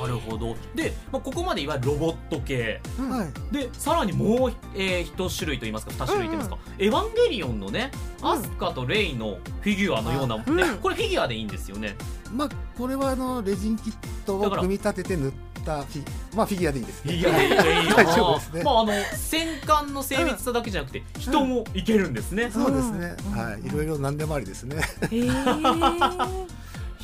[0.00, 0.56] なるほど。
[0.74, 2.80] で、まあ、ここまでいわゆるロボット系。
[2.98, 3.54] はい。
[3.54, 7.90] でさらにもう、えー、一種類といいますか二種類といいますか、エヴァンゲリオンのね、
[8.22, 8.28] うん。
[8.30, 10.44] アスカとレイのフィギュアのような、ね。
[10.46, 10.78] うん。
[10.78, 11.96] これフィギュアでいいんですよね。
[12.32, 13.94] まあ、これはあのレジンキッ
[14.24, 14.62] トをだから。
[14.62, 15.32] 組み立てて塗っ
[15.64, 16.02] たフィ
[16.34, 17.96] まあ、フィギュアでいいんですねフィギュアでいいよ。
[17.96, 18.62] 大丈夫ですね。
[18.62, 23.38] まああの戦艦の精密さだけじゃなくて人もいけるんですね、そうですね、うん。
[23.38, 24.76] はい、いろいろ何でもありですね。
[25.10, 25.30] へえいい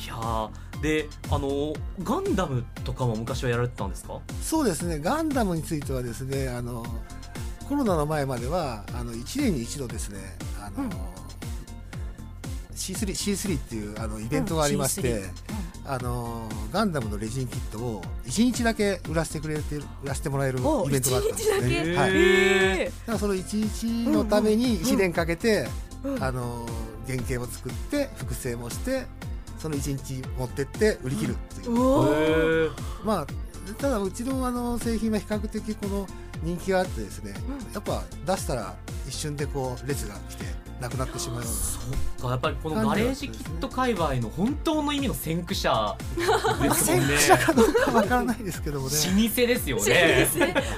[0.07, 0.49] やー。
[0.81, 4.19] であのガンダムとかも昔はやられてたんですか？
[4.41, 4.99] そうですね。
[4.99, 6.85] ガンダムについてはですねあの
[7.67, 10.19] コロナの前まではあの1年に一度ですね
[10.59, 10.89] あの、うん。
[12.75, 15.31] C3, C3 っていうあのイベントがありまして、うん C3
[15.89, 21.95] あのガンダムのレジンキットを1日だけ売らせてくれてる売らせてもらえるおイベントがあったんですね。
[21.95, 25.65] はい、だへからその1日のために1年かけて、
[26.03, 26.23] うん。
[26.23, 26.65] あの
[27.07, 29.05] 原型を作って複製もして
[29.57, 32.71] その1日持ってって売り切るっていう、
[33.03, 33.27] まあ
[33.77, 36.07] ただうちのあの製品は比較的この
[36.43, 37.73] 人気があってですね、うん。
[37.73, 38.75] やっぱ出したら
[39.07, 40.45] 一瞬でこう列が来て
[40.79, 45.97] なくなってしまうようそっかやっぱりこのガレージキット界隈の本当の意味の先駆者
[46.61, 47.17] でなすもんね。
[47.17, 48.95] 先駆者かどうかわからないですけどもね。
[48.95, 49.83] 老舗ですよね。
[49.85, 50.27] ね。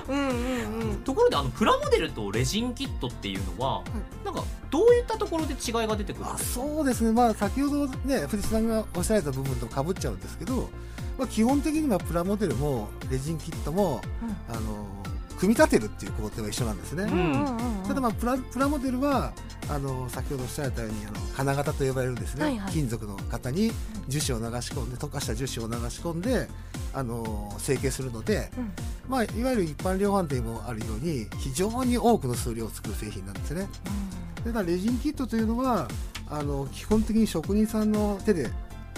[0.07, 0.95] うんうんうん。
[1.03, 3.83] ところであのプラモデルとレジンキットっていうのは、
[4.23, 6.65] なんかどういったところで違いが出てくるんあですか？
[6.65, 10.69] そうですね、まあ、先ほどね藤井さんがおっしゃられた部分とかぶっちゃうんですけど、
[11.17, 14.01] まあ、基本的にはプラモデルもレジンキットも、
[14.47, 14.85] あの
[15.39, 17.87] 組み立てるっていう工程は一緒なんですね、うんうんうんうん。
[17.87, 19.31] ただまあプラプラモデルは
[19.69, 22.73] あの先ほどおっしゃられたようにあの金型と呼ばれるですね、はいはい。
[22.73, 23.71] 金属の型に
[24.09, 26.47] 樹脂を流し込んで溶かした樹脂を流し込んで
[26.93, 28.71] あの成形するので、うん。
[29.07, 33.69] まあ、いわゆる一般量販店にもあるように非常に多くの数量を作る製品なんですね。
[34.43, 35.87] ただレジンキットというのは
[36.29, 38.49] あの基本的に職人さんの手で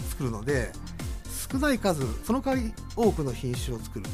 [0.10, 0.72] 作るので
[1.52, 4.06] 少ない数その代わり多くの品種を作る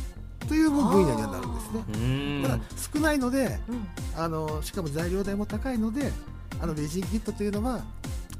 [0.48, 2.42] という分野にはなるんですね。
[2.44, 2.60] ただ
[2.94, 3.88] 少ないのでうん。
[4.16, 6.12] あのしかも材料代も高いので
[6.60, 7.82] あのレジンキットというのは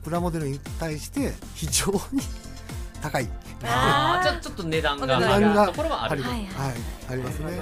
[0.04, 2.22] プラモデルに対して非常に
[3.02, 3.28] 高い。
[3.64, 5.38] あーじゃあちょっと値段が値段が。
[5.38, 6.24] 上がるところはある。
[6.26, 6.70] あります、はいはい。
[6.70, 6.76] はい、
[7.10, 7.60] ありますね。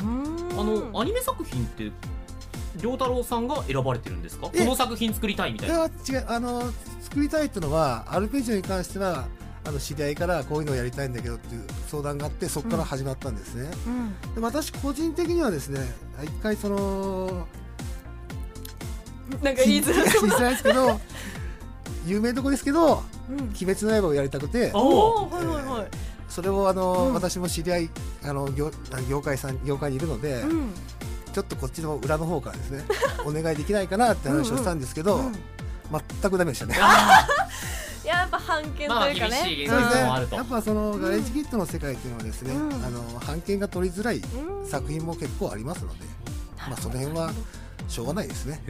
[0.00, 0.60] うん。
[0.60, 1.90] あのアニメ作品って
[2.82, 4.46] 良太郎さんが選ばれてるんですか？
[4.46, 5.74] こえの作品作りたいみたいな。
[5.76, 6.24] いや違う。
[6.28, 6.62] あの
[7.00, 9.26] 作りたいっていうのはアルペジオに関しては
[9.68, 13.90] あの知り合いからこういうのをやりたいんだけどっていう相談があってそこから始まったんですね、う
[14.30, 14.34] ん。
[14.34, 15.80] で私個人的にはですね
[16.24, 17.46] 一回その
[19.42, 21.00] なんか言いづら言いづらいですけど
[22.06, 24.70] 有名どこですけどうん「鬼滅の刃」をやりたくて。
[24.74, 25.88] おおおはいはいはい。
[26.30, 27.14] それをあの、うん。
[27.14, 27.90] 私も知り合い
[28.22, 28.70] あの業
[29.08, 30.70] 業界さん業界にいるので、うん。
[31.32, 32.84] ちょっとこっちの裏の方からですね
[33.26, 35.36] お願いできないかなって話をしたんですけど、うん
[36.20, 36.76] 全くダメでしたね。
[38.08, 39.42] やっぱ判権まあというかね。
[39.44, 40.36] 厳しいそうですね現実もあると。
[40.36, 42.72] やっぱそのガレージキットの世界っていうのはですね、うん。
[42.72, 44.66] あの版権が取りづらいうん。
[44.66, 46.00] 作品も結構ありますので、
[46.68, 47.30] まあその辺は
[47.88, 48.60] しょうがないですね。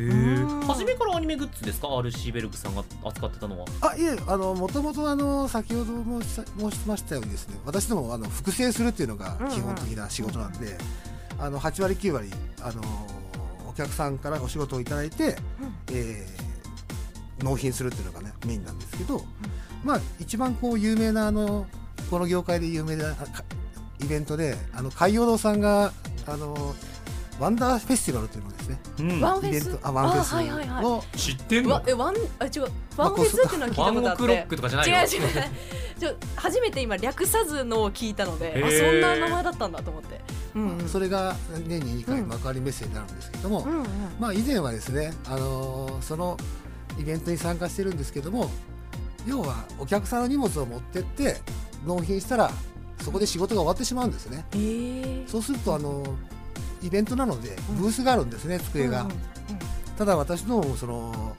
[0.66, 3.66] 初めからアニメグッズですか？RC ベルグさんが扱ってたのは。
[3.80, 10.78] あいえあのもともとあの先ほども申し申しましたようにですね私どもあの複製するっていうのが基本的な仕事なんで、
[11.38, 12.30] あの8割9割
[12.62, 12.82] あの
[13.68, 15.36] お客さんからお仕事をいただいて、
[15.92, 16.47] えー
[17.42, 19.22] 納品するっていうのがねメインなんですけど、
[19.84, 21.66] まあ一番こう有名なあの
[22.10, 23.14] この業界で有名な
[24.02, 25.92] イベントであの海洋堂さんが
[26.26, 26.74] あの
[27.38, 28.78] ワンダーフェスティバルというのをですね。
[28.98, 29.20] うん。
[29.20, 30.32] ワンフェスイベントあワンフェス。
[30.32, 30.84] あはいはいはい。
[30.84, 31.70] を知ってんの？
[31.74, 32.62] わえワンあ違う。
[32.96, 34.22] ワンフェスっていうのは聞いたワンことあって。
[34.22, 34.96] OK ROCK とかじゃないの？
[34.96, 35.08] 違う違う。
[35.98, 40.20] ちょ初めて今略さずのを聞いたのであそんな名前だったんだと思って。
[40.54, 40.88] うんうん。
[40.88, 43.86] それが年に2回うん幕張メッセになるんですけども、うんうん。
[44.18, 46.36] まあ以前はですね、あのーその
[46.98, 48.50] イベントに参加してるんですけども
[49.26, 51.36] 要はお客さんの荷物を持ってって
[51.86, 52.50] 納品したら
[53.00, 54.44] そこで仕事が終わってしまうんですね。
[54.52, 55.28] えー。
[55.28, 56.04] そうするとあの
[56.82, 59.16] イベントなのでブースがあるんですね机が、うんうん
[59.98, 61.34] ただ私どもその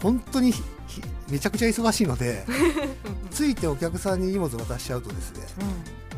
[0.00, 0.54] 本当に
[1.28, 2.46] めちゃくちゃ忙しいので
[3.30, 5.46] ついてお客さんに荷物を渡しちゃうとですね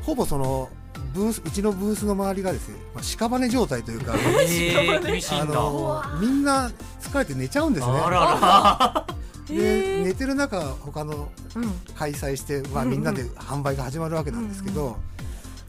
[0.06, 0.70] ほぼその
[1.12, 7.92] ブースうちのブースの周りがですね、まあ、屍状態というかへえ厳しいあのみんな疲れて寝ちゃうんですね。
[7.92, 9.06] あら
[9.48, 10.04] でへー。
[10.04, 12.88] 寝てる中他のうん開催して、まあ、うん。
[12.88, 14.96] うんみんなで販売が始まるわけなんですけど、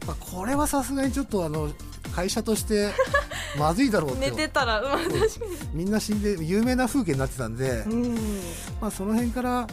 [0.06, 1.70] まあ、これはさすがにちょっとあの
[2.14, 2.92] 会社として
[3.58, 4.88] まずいだろうって寝てたらうん
[5.72, 8.14] みんな死んで有名な風景になってたんで、にうん。
[8.80, 9.66] まあ、その辺から、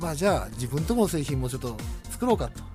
[0.00, 1.76] まあ、じゃあ自分とこの製品もちょっと
[2.10, 2.60] 作ろうかと。
[2.60, 2.73] はあ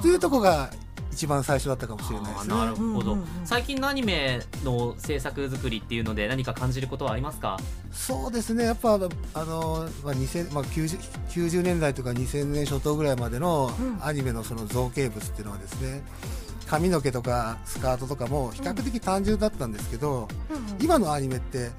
[0.00, 0.70] というところが
[1.12, 2.54] 一番最初だったかもしれないですね。
[2.54, 3.26] なるほど、うんうんうん。
[3.44, 7.58] 最近のアニメの制作作りっていうので何か感じることはありますか？
[7.90, 8.64] そうですね。
[8.64, 9.08] やっぱあの、
[10.04, 13.98] まあ2000まあ、90, 90年代とか2000年初頭ぐらいまでのうん。
[14.00, 16.02] アニメのその造形物っていうのはですね
[16.66, 20.28] 髪の毛とかスカートとかも比較的単純だったんですけど、
[20.80, 21.70] 今のアニメって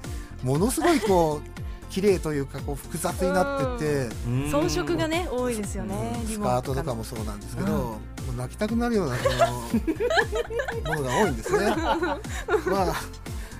[0.42, 1.59] ものすごいこう
[1.90, 4.50] 綺麗というかこう複雑になってって。
[4.50, 7.98] 装飾がね多いですよねリボンスカートとかもそうなんですけど、も
[8.32, 11.66] う泣きたくなるようなそのものが多いんですね。
[11.76, 12.94] まあ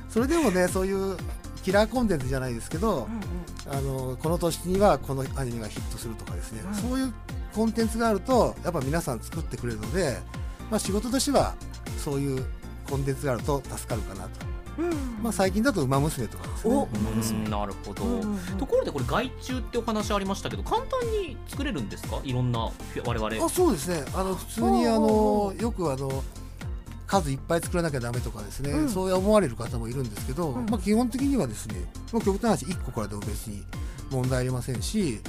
[0.08, 1.16] それでもねそういう
[1.62, 3.08] キラーコンテンツじゃないですけど、
[3.70, 6.74] あのこの年にはこのアニメがヒットするとかですね、うん。
[6.74, 7.12] そういう
[7.54, 10.18] コンテンツがあるとやっぱ皆さん作ってくれるので、
[10.70, 11.54] まあ、仕事としては
[11.98, 12.44] そういう
[12.88, 14.49] コンテンツがあると助かるかなと、うん
[15.22, 16.56] まあ、最近だと「ウマ娘」とかで
[17.22, 17.48] すね。
[17.48, 18.38] なるほど、うんうんうん。
[18.58, 22.20] ところでこれ外注ってお話ありましたけど簡単に作れるんですか？
[22.24, 23.44] いろんな我々。
[23.44, 24.04] あそうですね。
[24.14, 26.22] あの普通にあのよくあの
[27.06, 28.88] 数いっぱい作らなきゃダメとかですね、うん。
[28.88, 30.66] そう思われる方もいるんですけど、うん。
[30.66, 33.62] まあ、基本的にはですねもう極端な話1個からでも別に
[34.10, 35.20] 問題ありませんし、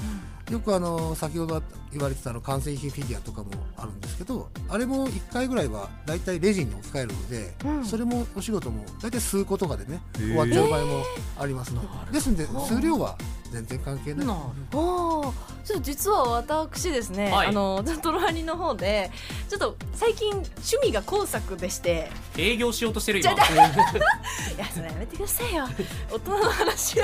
[0.49, 7.85] よくあの先ほど言われてたあの完成品フィギュアとかもあるんですけどあれも1回ぐらいはだいたいレジに置き換えるので、うん。
[7.85, 11.03] それもお仕事もだいたい数個とかでね終わっちゃう場合も
[11.39, 11.81] ありますの。
[12.07, 13.17] で、ですんで数量は
[13.51, 14.27] 全然関係ない。
[14.27, 15.33] なるおー
[15.65, 17.47] ちょっと実は私ですね、はい。
[17.47, 19.11] あのトロハニの方で
[19.49, 22.09] ちょっと最近趣味が工作でして。
[22.37, 23.31] 営業しようとしてる今。
[23.35, 25.67] いやそれやめてくださいよ。
[26.09, 27.01] 大人の話。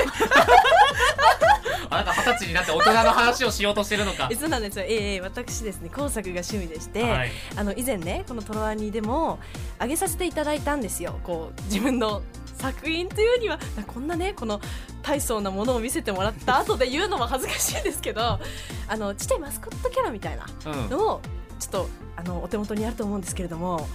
[1.89, 4.29] あなた二十歳になって大人の話をしようとしてるのか。
[4.31, 4.85] えそうなんですよ。
[4.87, 7.31] ええ私ですね工作が趣味でして、はい。
[7.55, 9.39] あの以前ねこのトロワニでも
[9.81, 11.19] 上げさせていただいたんですよ。
[11.23, 12.21] こう自分の
[12.57, 14.59] 作品というにはこんなねこの
[15.03, 18.21] 大層なものを見せてもらった後で言うのも恥ずかしいんですけど
[18.87, 20.89] あのちっちゃいマスコットキャラみたいなうん。
[20.89, 21.21] のを
[21.59, 23.87] ちょっとあのお手元にあると思うんですけれども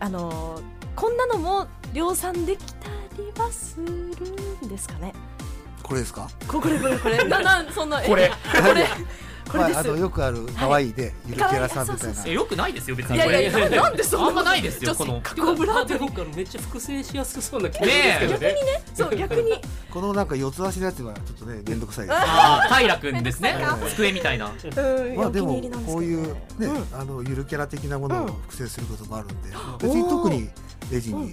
[0.00, 0.60] あの
[0.96, 3.84] こんなのも量産できたりはする
[4.66, 5.12] んですかね？
[5.82, 6.28] これですか？
[6.46, 7.24] ここれこれこれ。
[7.28, 8.24] ななんそんなこれ。
[8.24, 8.86] えこれ
[9.48, 12.26] これです、まあ、あのよくある可愛いで、ゆるキャラさんみたいな。
[12.28, 14.28] よくないですよ別いにやいやいやななんでそんな。
[14.28, 15.14] あんまないですよこの。
[15.14, 15.98] 女性かっこブラで
[16.36, 18.56] めっちゃ複製しやすそうな気がするんですけどね。
[18.94, 19.60] そう逆に。
[19.90, 22.18] このなんか四つ足のやつはちょっとね面倒くさいです。
[22.18, 23.56] ああ平くんですね。
[23.90, 24.46] 机みたいな。
[24.46, 26.86] うんまあでもこういうね、うん。
[26.92, 28.32] あのゆるキャラ的なものをうん。
[28.48, 30.48] 複製することもあるんで、別に特に
[30.90, 31.32] レジに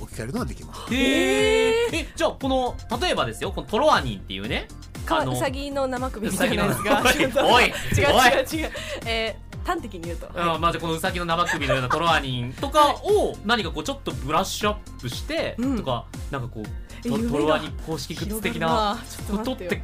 [0.00, 4.68] 置き換えるのはできます、へええじゃあこの例えばですよこのトロアニンっていうね
[5.10, 6.64] かあのウサギの生首みたいな。
[6.66, 7.02] やつが
[7.46, 8.70] おいおい違う違う違う。
[9.06, 10.26] えー端的に言うと。
[10.28, 15.76] うんまあ、じゃあこのウサギの生首のようなトロアニンとかを何かこうちょっとブラッシュアップして、うん。
[15.78, 18.98] とかなんかこうトトロアニン公式グッズ的な
[19.30, 19.82] ことって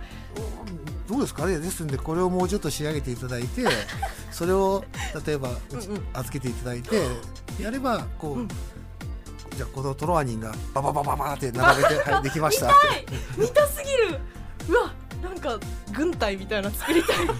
[1.09, 1.59] どうですかね？
[1.59, 3.65] ですんでこれをもうちょっと仕上げていただいて
[4.33, 4.85] それを
[5.27, 5.51] 例えば
[6.15, 6.97] 預けていただいて
[7.61, 8.49] やればこう、うん。
[8.49, 13.07] じゃあこのトロアニンがバババババって並べて、はい、できましたはい。
[13.39, 14.19] 見たすぎる。
[14.69, 15.59] うわなんか
[15.93, 17.17] 軍隊みたいなの作りたい。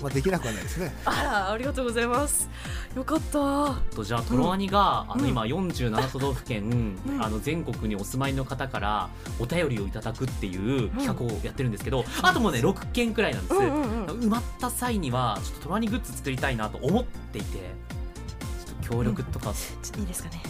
[0.00, 0.94] まあ、できなくはないですね。
[1.04, 2.48] あらありがとうございます。
[2.94, 3.74] よかった。
[3.94, 7.22] とじゃあトロアニが、あのうん今47都道府県、うん。
[7.22, 9.08] あの全国にお住まいの方から
[9.40, 20.42] お便りをいただくっていう企画をやってるんですけど、あともうね6件くらいなんです、うんうんうん埋まった際にはちょっとトロアニグッズ作りたいなと思っていてちょっと協力とか、ちょっといいですかね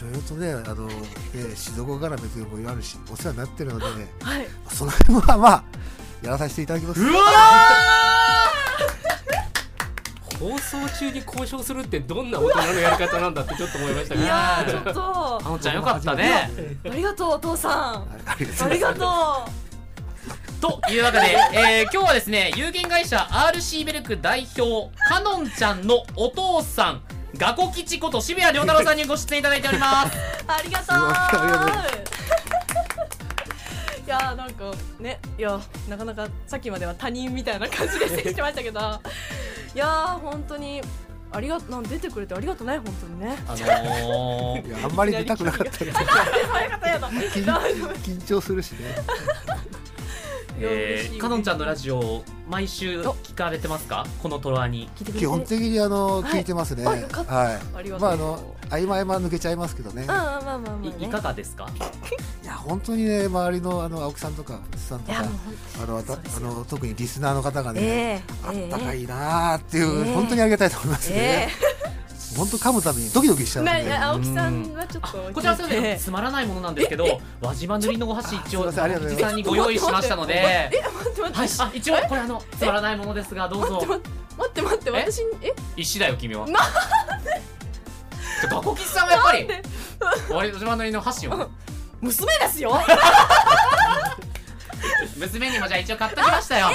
[0.00, 0.88] ろいろとねあの、
[1.34, 4.46] えー静岡から別にもいろいろあるしお世話になってるので、ね、はい。
[4.68, 5.64] その辺はまあ
[6.22, 7.00] やらさせていただきます。
[7.00, 7.10] うわ
[10.38, 14.24] 放送中に交渉するってどんな大人のやり方なんだってちょっと思いましたけど。
[14.24, 14.92] いやーちょっと。
[14.92, 16.50] ーあのちゃんよかったね。
[16.84, 17.72] ありがとうお父さん。
[17.72, 18.06] は
[18.38, 19.66] いありがとう
[20.60, 27.02] というわけで、えー今日はですね有限会社 RC ベルク代表かのんちゃんのお父さん
[27.38, 30.16] ガコ吉こと渋谷亮太郎さんにご出演いただいております。
[30.16, 30.98] う ありがとう。
[34.06, 34.08] い。
[34.08, 38.80] やーなんかねいやなかなかさっきまでは他人みたいな感じで接してましたけど。
[39.74, 40.80] いやー本当に
[41.32, 43.36] ありがなん出てくれてありがとうね本当にね。
[43.46, 45.72] あのーいやあんまり出たくなかった
[48.06, 48.94] 緊張するしね
[50.58, 54.06] えーかのんちゃんのラジオ毎週聞かれてますか？
[54.22, 54.88] このトロアに。
[55.18, 56.32] 基本的にあのはい。
[56.38, 56.84] 聞いてますね。
[56.84, 57.04] はい。
[57.74, 58.00] ありがとう。
[58.00, 60.04] まああの合間合間抜けちゃいますけどね。
[60.08, 60.94] あまあまあまあね。
[60.98, 61.68] いいかがですか？
[62.42, 70.14] いや本当にね周りのあの青木さんとか藤さんとかあのあの特にリスナーの方がね、えあえったかいなーっていう、ええ。
[70.14, 71.48] 本当にありがたいと思いますえね、
[72.36, 79.30] 本当噛むたびにドキドキしちゃうんで、ねね青木さんはちょっとこちらはすみません聞いてつまらないものなんですけど輪島塗りのお箸一応あすいませんありがとうございます。
[79.30, 80.34] 藤さんにご用意しましたので。
[80.34, 81.38] え待って待って。
[81.38, 81.48] はい。
[81.58, 83.84] あ一応これあのつまらないものですがどうぞ。
[84.38, 85.30] 待って待って私に？
[85.42, 85.54] え？
[85.76, 86.46] 石だよ君は。
[86.46, 86.60] な
[88.50, 89.46] ガコ吉さんはやっぱり。
[89.46, 89.62] で？
[90.30, 91.50] 輪島塗りの箸を。
[92.00, 92.78] 娘ですよ。
[95.16, 96.68] 娘にもじゃあ一応買っときましたよ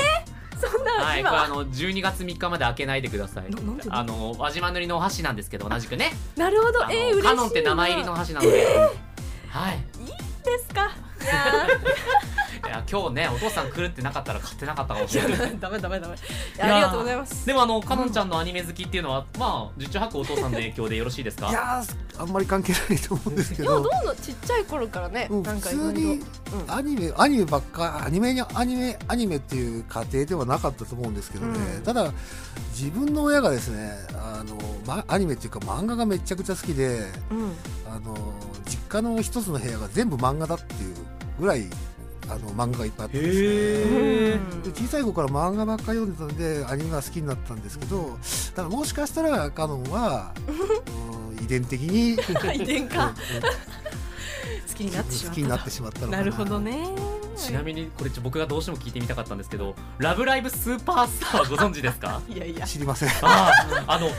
[0.62, 3.50] そんなはい、これ今あの12月3日まで開けないでください。
[3.50, 6.12] ななんであの輪島塗りのお箸なんですけど同じくね。
[6.38, 6.84] なるほど。
[6.84, 7.24] あのえー嬉しい。
[7.24, 8.68] なカノンって名前入りの箸なので、
[9.50, 9.78] はい。
[10.44, 10.90] ですか？
[11.22, 11.68] いや
[12.68, 15.32] いや今日ねお父さん来るってなかったら買ってなかったかもしれない。
[15.34, 16.16] ーダメダメダメ。
[16.16, 16.18] い
[16.58, 17.46] ややありがとうございます。
[17.46, 21.50] でもあのかのんちゃんのアニメ好きっていうのはまあ十中八九お父さんの影響でよろしいですか？
[21.50, 26.14] いやーあんまり関係ないと思うんですけいやどどうのちっちゃい頃からね、うんなんか普通にいろ。
[26.14, 26.26] いろ
[26.64, 26.72] うん。
[26.72, 31.84] アニメアニメばっかアニメにアニメアニメっていう過程ではなかったと思うんですけどね、うん。
[31.84, 32.12] ただ
[32.78, 37.00] 自分の親がですねあの、ま、アニメっていうか漫画がめちゃくちゃ好きで
[37.32, 37.54] うん。
[37.94, 38.16] あの
[38.66, 40.96] 実家の一つの部屋が全部漫画だっていう
[41.40, 41.66] ぐらい
[42.30, 44.32] あの漫画がいっぱいあったんですね。
[44.34, 44.62] うん。
[44.64, 48.18] で小さい頃から漫画ばっかり読んでたんでアニメが好きになったんですけど
[48.56, 50.52] ただもしかしたらカノンは、う
[51.18, 52.14] ん遺伝的に。
[52.56, 53.08] 遺伝か。
[53.08, 53.14] うん
[54.68, 56.18] 好きになってしま好きになったってしまったのかな。
[56.20, 56.88] なるほどね。
[57.38, 62.22] ちなみにこれちょ僕がどうしても聞いてみたかったんですけど「ラブライブスーパースター」ご存知ですか？
[62.30, 62.66] いやいや。
[62.66, 63.10] 知りません。
[63.10, 63.52] ああ
[63.88, 64.10] あの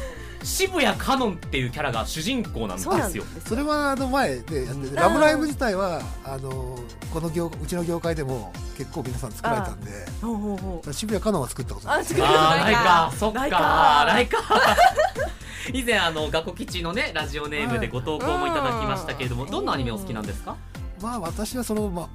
[0.44, 3.24] 渋谷カノンっていうキャラが主人公なんですそうなんでよ。
[3.42, 6.78] すそれはあの前でやってて「ラブライブ!」自体はあの
[7.12, 9.90] この業うちの業界でも結構皆さん作られたんで。
[10.20, 10.92] ほうほうほう。
[10.92, 12.00] 渋谷かのんは作ったことない。
[12.00, 12.82] あ作ることあーないか。
[12.82, 13.12] か。
[13.18, 14.38] そっかないかないか。
[15.72, 20.56] 以前あの学校基地のねラジオネームでご投稿もいただきましたけれどもうんどんなアニメお好きなんですか？
[21.00, 22.08] まあ私はその、ま、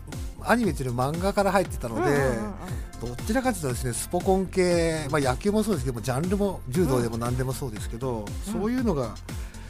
[0.49, 2.53] アニメっていうのは漫画から入ってたので、うんうんうん
[2.99, 9.13] どちらかというとですねスポコン系、まあ、野球もそうですけどもジャンルも柔道でも何でもそうですけど、そういうのが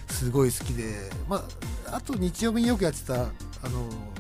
[0.10, 1.44] すごい好きで、ま
[1.88, 3.30] あ、あと日曜日によくやってたあの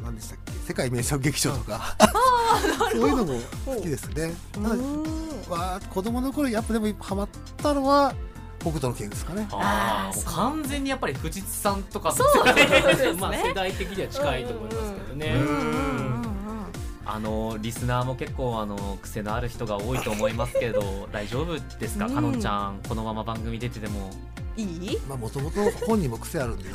[0.03, 1.95] 何でしたっけ世界名作劇場とか。
[2.91, 4.33] そういうのも好きですね。
[4.51, 5.03] ただうん
[5.49, 8.13] まあ、子供の頃やっぱでもハマったのは
[8.59, 9.47] 北斗の拳ですかね。
[9.51, 13.13] あーあ完全にやっぱり藤津さんとかのそうですね。
[13.19, 16.16] まあ世代的には近いと思いますけどね、うんうんうんうん
[17.09, 22.15] あのリスナーも結構あの癖のある人が多いと思いますけど 大丈夫ですか、うん。
[22.15, 24.11] かのんちゃんこのまま番組出てても。
[24.57, 24.99] いい？
[25.07, 26.71] まあもともと 本人も癖あるんで、ね、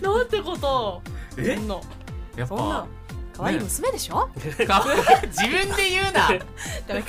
[0.00, 1.02] なんてこと？
[1.36, 1.56] え？
[1.56, 1.74] そんな？
[2.36, 2.86] やっぱ
[3.36, 4.28] 可愛い娘でしょ？
[4.66, 4.84] か
[5.26, 6.28] 自分で言うな。
[6.86, 7.08] ダメか。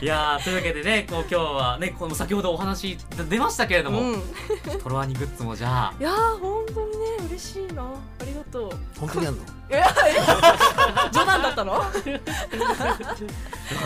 [0.00, 2.96] いやーというわけでねこう今日はねこの先ほどお話
[3.28, 4.18] 出ましたけれども、うん。
[4.18, 4.22] い
[4.82, 5.94] トロワニグッズもじゃあ。
[6.02, 7.82] やー本当にね嬉しいな。
[7.82, 8.70] ありがとう。
[8.98, 9.42] 本当にあるの？
[11.12, 11.82] 冗談だったの？
[11.82, 11.90] あ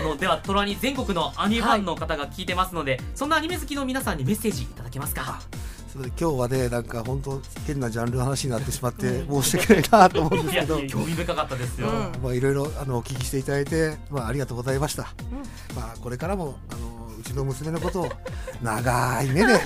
[0.02, 5.40] のではトロワニ全国のアニメファンの方が聞いてますので、そんなアニメ好きの皆さんにメッセージいただけますか？
[5.92, 10.78] それで今日はねなんか本当変なジャンルの話になってしまって申し訳ないなと思うんですけど。
[10.80, 12.22] いや興味深かったですよ、うん。
[12.22, 15.06] まあいろいろあのお聞きしていただいてまあありがとうございました、ん。
[15.74, 18.12] まあこれからもあのうちの娘のことを
[18.62, 19.58] 長い目で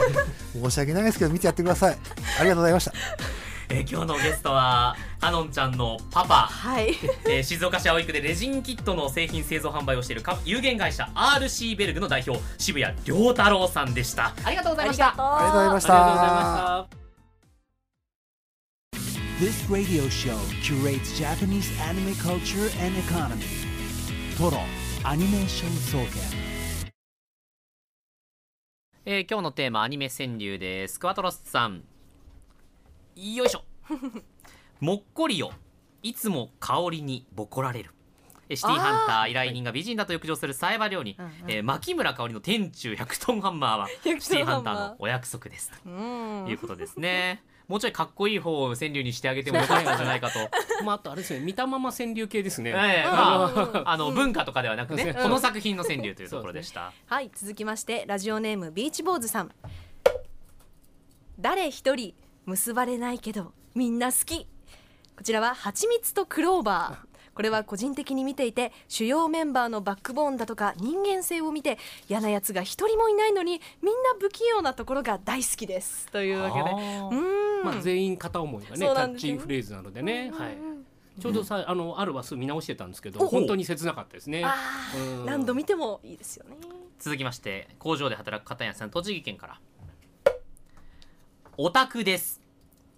[0.53, 1.99] 申し訳ないですけど見てやってください。
[2.39, 2.93] ありがとうございました
[3.71, 6.35] えー今日のゲストはかのんちゃんのパパ。
[6.49, 6.91] はい。
[7.29, 14.35] えー静岡市葵区でレジンキットの製品製造販売をしているか有限会社 RC ベルグの代表渋谷良太郎さんでした。
[14.45, 15.09] ありがとうございました。
[15.09, 15.53] ありがとう。
[15.53, 17.01] ございましありがとうございました。
[19.41, 23.43] This radio show curates Japanese anime culture and economy.
[24.37, 24.59] Toro
[25.05, 26.51] Animation Soken.
[29.07, 30.99] えー今日のテーマアニメ川柳です。
[31.01, 31.85] クワトロスさん
[33.21, 33.62] よいしょ。
[34.81, 35.53] もっこりよ。
[36.03, 37.91] いつも香りにボコられる。
[38.49, 41.33] えーシティハンター依頼人が美人だと浴場するサイバ料理、うんうん。
[41.49, 44.75] えー牧村香織の天中100トンハンマーは100シティハンター。
[44.75, 45.71] ハンマーのお約束です。
[45.85, 46.43] うん。
[46.47, 47.43] ということですね。
[47.68, 50.39] もうちょいかっこいい方を川柳にしてあげても よかったんじゃないかと。
[50.85, 51.41] まああとあれですね。
[51.41, 53.05] 見たまま川柳系ですね、ええ。
[53.05, 53.12] うん。
[53.12, 53.89] まあ、うん。
[53.89, 55.23] あの文化とかではなくね、うん。
[55.23, 56.93] この作品の川柳というところでした。
[57.07, 59.53] はい続きましてラジオネームビーチ坊主さん。
[61.39, 62.14] 誰一人
[62.47, 64.47] 結ばれないけどみんな好き。
[65.16, 67.11] こちらは蜂蜜とクローバー。
[67.34, 71.78] これは個人的に見ていて主要メンバーのバックボーンだとか人間性を見て
[72.09, 76.07] 嫌なやつが一人もいないのにみんな不器用なところが大好きです。
[76.11, 76.70] というわけで。
[76.70, 77.62] うー。
[77.62, 80.86] ん、まあ、全員片思いがねキャッチフレーズなのでね、はい、うん。
[81.20, 84.45] ちょうどさあのある話数見直してたんですけどお本当に切なかったですね。
[85.24, 86.57] 何度見てもいいですよね。
[86.99, 89.61] 続きまして工場で働く片谷さん栃木県から
[91.62, 92.40] オタクです。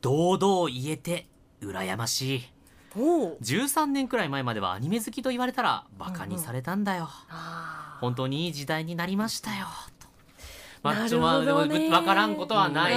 [0.02, 1.26] 堂々言えて
[1.60, 2.42] 羨ましい。
[2.96, 9.66] おお13年くらい前まではアニメ好きと言われたらバカにされたんだよ、あ本当にいい時代になりましたよ。
[9.98, 10.06] と。
[10.84, 12.94] まあなるちょまあでも分からんことはない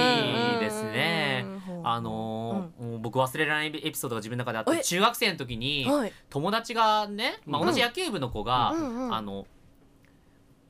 [0.60, 1.42] ですね。
[1.44, 1.88] うんうんうん。
[1.88, 4.76] あのーもう僕忘れられないエピソードが自分の中であっえ？
[4.78, 7.66] て中学生の時にはい友達がね、まあ、うん。
[7.66, 9.14] 同じ野球部の子が、うんうん。
[9.16, 9.48] あの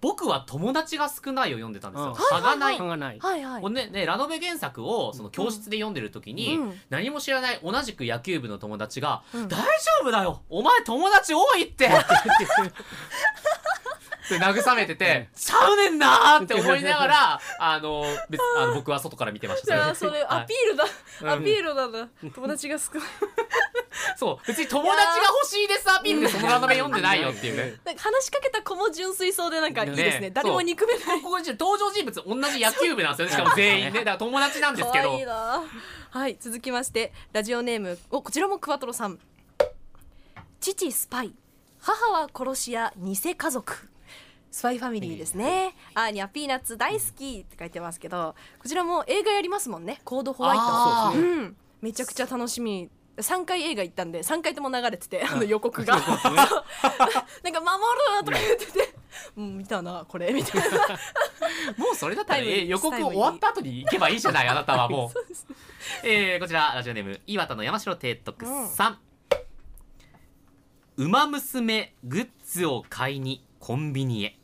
[0.01, 2.09] 僕は友達が少ないを読んでたんですよ。
[2.11, 2.77] うん差がない。
[2.79, 3.19] 差がない。
[3.19, 9.65] はいはいねねラノベ原作をその教室で読んでる時に、うん何も知らない同じく野球部の友達が「うん大丈
[10.03, 11.95] 夫だよお前友達多いって!」って
[14.31, 19.67] 慰めてて「ちゃうねんな!」って思いながら あの別あの僕は外から見てました。
[19.67, 20.85] じゃあそれアピールだ、
[21.23, 21.31] うん。
[21.31, 22.09] アピールなんだ。
[22.35, 23.09] 友達が少ない。
[24.17, 24.47] そう。
[24.47, 27.79] 別に友達が欲しいですアピールでそのラノベ読んでないよっていうね。
[27.97, 30.21] 話しかけた子も純粋そうでなんかいいですね。
[30.21, 31.21] ね誰も憎めない。
[31.23, 35.11] ここに登場人物同じ野球部なんですよねしかも全員ねだから友達なんですけど
[36.11, 39.19] はい続きましてラジオネームおこちらもクワトロさん
[40.61, 41.33] 父スパイ
[41.81, 43.89] 母は殺し屋偽家族
[44.57, 45.75] スパイファミリーですね。
[45.93, 50.01] アーニャピーナッツ大好きって書いてますけどこちらも映画やりますもんね。
[50.03, 50.63] コードホワイト。
[50.65, 51.57] あーうん。
[51.83, 52.89] めちゃくちゃ楽しみ。
[53.19, 55.99] 3回映画行ったんで3回とも流れててあの予告が。
[56.01, 56.73] そう なんか守
[57.45, 58.95] るとか言ってて
[59.37, 60.79] うん見たなこれみたいな。
[61.77, 65.19] もうそれだったらタイムリーえ予告終わった後に行けばいいじゃないあなたはもう。
[66.03, 68.99] えーこちらラジオネーム岩田の山城提督さん、
[70.97, 74.39] ウマ娘グッズを買いにコンビニへ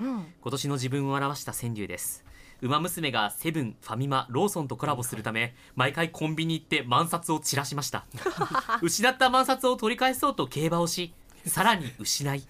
[0.00, 0.26] うん。
[0.40, 2.24] 今年の自分を表した川柳です。
[2.60, 8.04] ウマ娘がセブンファミマローソンとコラボするため毎回コンビニ行って万札を散らしました。
[8.82, 11.12] 失った万札を取り返そうと競馬をし
[11.46, 12.42] さらに失い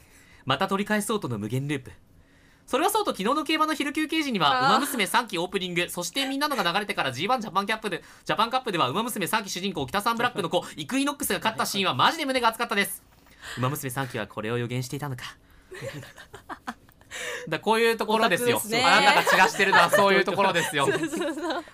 [0.47, 1.93] また取り返そうとの無限ループ。
[2.67, 4.67] それはそうと昨日の競馬の昼休憩時には「あー。
[4.69, 13.03] ウマ娘3期オープニング」そしてみんなのが流れてから G1 ジャパンキャップでジャパンカップでは「ウマ娘3期主人公北さんブラックの子イクイノックスが勝ったシーンはマジで胸が熱かったです。
[13.57, 15.37] ウマ娘3期はこれを予言していたのか
[17.49, 18.61] だこういうところですよ。
[18.61, 18.85] すね。
[18.85, 20.89] あなたが散らしてるのはそういうところですよ。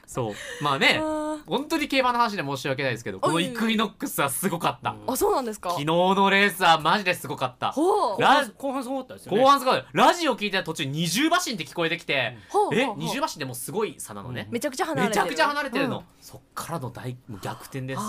[0.06, 4.90] そうまあねあ本当に競馬の話で申し訳ないですけどこのイクイノックスはすごかった。
[4.90, 5.70] ーあそうなんですか？
[5.70, 7.72] 昨日のレースはマジですごかった。
[7.72, 8.20] ほう。
[8.20, 9.40] ラ後半すごかったですよね。
[9.42, 12.64] 後半すごいラジオ聞いてた途中二重馬身って聞こえてきてえほう。
[12.66, 12.96] ほうほう。
[12.98, 14.48] 二重馬身でもすごい差なのね。
[14.50, 15.24] めちゃくちゃ離れてる。
[15.24, 16.04] めちゃくちゃ離れてるの、うん。
[16.20, 18.02] そっからの大もう逆転ですよ。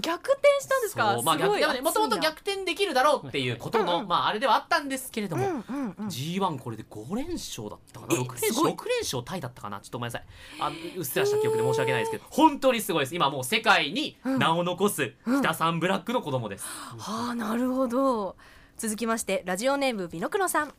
[0.00, 1.14] 逆転したんですか？
[1.14, 1.22] そう。
[1.24, 1.74] まあ逆すごい。
[1.74, 6.06] でもともと逆転できるだろうっていうことの、まああれではあったんですけれども、うんうんうん。
[6.06, 8.52] G1 これで5連勝だったかなえ6連勝？
[8.52, 8.72] すごい。
[8.72, 9.80] 6連勝タイだったかな？
[9.80, 10.24] ちょっとごめんなさい。
[10.60, 12.24] あうっすらした記憶で申し訳ないですけど。
[12.30, 13.14] 本当にすごいです。
[13.14, 18.36] 今もう世界に名を残すキタサンブラックの子供です、はあなるほど。
[18.76, 20.74] 続きましてラジオネームビノクロさん。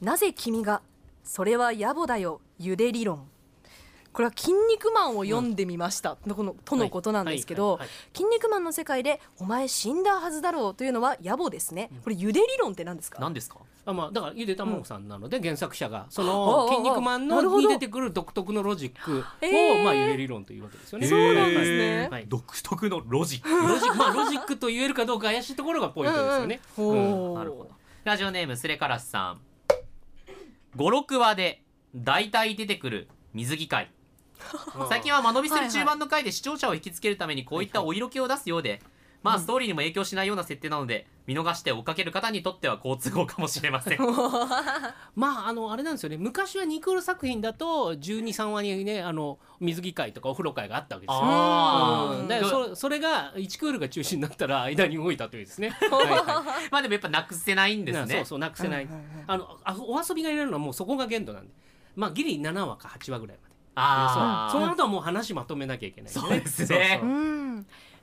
[0.00, 0.82] なぜ君が
[1.24, 3.28] それは野暮だよゆで理論
[4.16, 11.90] これは「キン肉マン」を読んでみました、のこのとのことなんですけどはいはい「キン肉マン」の世界で「お前死んだはずだろう」というのは野暮ですね。
[12.02, 13.20] これゆで理論って何ですか？
[13.20, 13.58] 何ですか？
[13.84, 21.06] あまあだからゆでたまごさんなので原作者がその「キン肉マンの」に出てくる独特のロジックへーをまあゆで理論というわけですよね。
[21.06, 22.08] そうなんですね。
[22.10, 22.24] はい。
[22.26, 23.50] 独特のロジック。
[23.50, 26.60] ロジックまあロジックと言えるかどうか怪しいところがポイントですよね。
[26.78, 27.70] うんうんなるほど。
[28.04, 29.40] ラジオネームスレカラスさん。
[30.78, 31.62] 56話で
[31.94, 33.90] 大体出てくる水着会
[34.88, 38.80] 最近は間延びする中盤の回で視聴者を引きつけるためにこういったお色気を出すようで、
[39.22, 43.98] まあストーリーにも影響しないような設定なので見逃して追っかける方にとっては好都合かもしれません。
[45.16, 46.16] まああのあれなんですよね。
[46.16, 51.20] 昔はニクール作品だと123話にねあの水着会とかお風呂会があったわけですよ。
[51.24, 52.20] あー。
[52.20, 52.28] うん。
[52.28, 55.70] だからそそれが1クールが中心になったら間に動いたというですね。
[55.90, 56.24] はいはい。
[56.70, 58.14] まあでもやっぱなくせないんですね。
[58.14, 58.88] そうそうなくせない、
[59.26, 61.52] あのあお遊びが入れるのはもうそこが限度なんで。
[61.96, 63.45] まあギリ7話か8話ぐらいまで
[63.76, 64.60] ああそう。
[64.60, 67.00] その後はもう話まとめなきゃいけないんそうですね。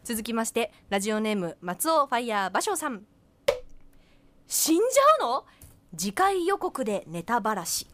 [0.03, 3.03] 続きましてラジオネーム松尾ファイヤー芭蕉さん。
[4.47, 5.45] 死んじゃうの？
[5.97, 7.88] 次回予告でネタばらし。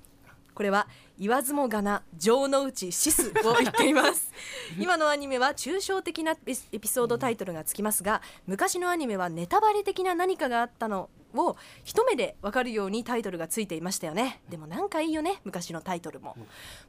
[0.54, 4.32] これは言わずもがな城之内シスを言っています。
[4.78, 6.38] 今のアニメは抽象的なエ
[6.74, 14.42] エピソードタイトルがつきますが昔のアニメはネタバレ的な何かがあったのを一目でわかるようにタイトルがついていましたよね。
[14.50, 16.36] でもなんかいいよね昔のタイトルも。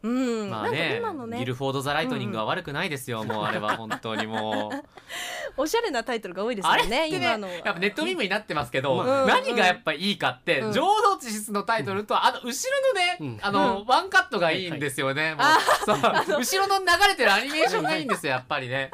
[0.02, 1.38] うん、なんかまあね今のね。
[1.38, 4.84] ギルフォード・ザ・ライトニングは悪くないですよ、もうあれは本当にもう。
[5.56, 7.54] おしゃれなタイトルが多いですよねね今のは。
[7.54, 9.06] やっぱネットミームになってますけど、うん。
[9.26, 10.72] 何がやっぱいいかって、うん。
[10.72, 13.38] 浄土地シスのタイトルと、あの後ろのね、うん。
[13.42, 15.46] あの、ワンカットがいいんですよね、もう
[15.86, 16.40] そう。
[16.40, 18.90] 後ろの流れてるアニメーションがいいんですよやっぱりね。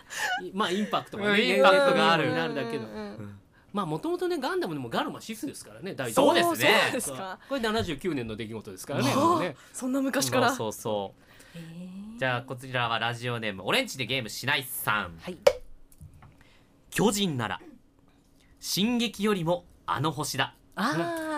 [0.53, 2.29] まあインパクトがうんねインパクトがある。
[2.29, 2.91] になるだけどうん。
[2.91, 3.39] うん
[3.77, 6.63] まあもともとねガンダムでもガルマシスですからね大そうです
[7.13, 7.19] ね。
[7.47, 9.57] これ79年の出来事ですからねね。
[9.71, 10.49] そんな昔から。
[10.49, 11.15] そうそう
[11.55, 12.19] そう。
[12.19, 15.19] じゃあこちらはラジオネームオレンジでゲームしないさん。
[15.21, 15.37] はい。
[16.89, 17.61] 巨人なら
[18.61, 20.55] 進撃よりもあの星だ。
[20.75, 20.95] あ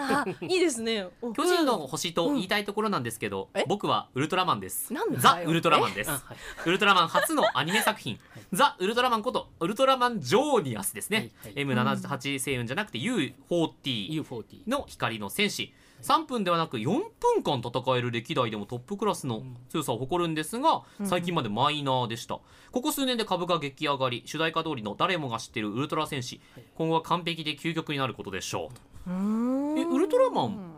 [0.09, 1.07] あいいですね。
[1.23, 3.65] お巨人の星と言いたいところなんですけど、え？
[3.67, 4.93] 僕はウルトラマンです。
[4.93, 5.17] なんで？
[5.17, 6.11] だよザ・ウルトラマンです。
[6.11, 6.37] あはい。
[6.67, 8.19] ウルトラマン初のアニメ作品。
[8.53, 11.55] ザ・ウルトラマンことウルトラマンジョーニアスですね、はい。
[11.55, 11.67] はい。
[11.67, 15.75] M78 星雲じゃなくて U40 U40 の光の戦士。
[16.01, 16.87] 3分ではなく4
[17.19, 22.39] 分間戦える歴代でもトップクラスの強さを誇るんですが最近までマイナーでした。
[22.71, 26.41] ここ数年で株が激上がり主題歌通りの誰もが知っているウルトラ戦士。
[26.77, 30.69] 今後は完璧で究極になることでしょううーんえウルトラマン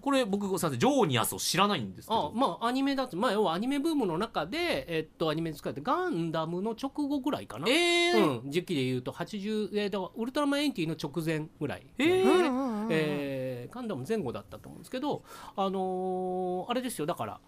[0.00, 8.42] これ僕ごめんなさいジョーニアスを知らないんですけあどまあアニメだってまあ要はアニメブームの中でえっとアニメで使ってガンダムの直後ぐらいかな、えー。
[8.42, 12.22] うん、時期で言うと80、えー、だからウルトラマンエンティの直前ぐらい、えー。
[12.22, 13.74] うんうんうんえー。
[13.74, 15.24] ガンダム前後だったと思うんですけど
[15.56, 17.40] あのーあれですよだから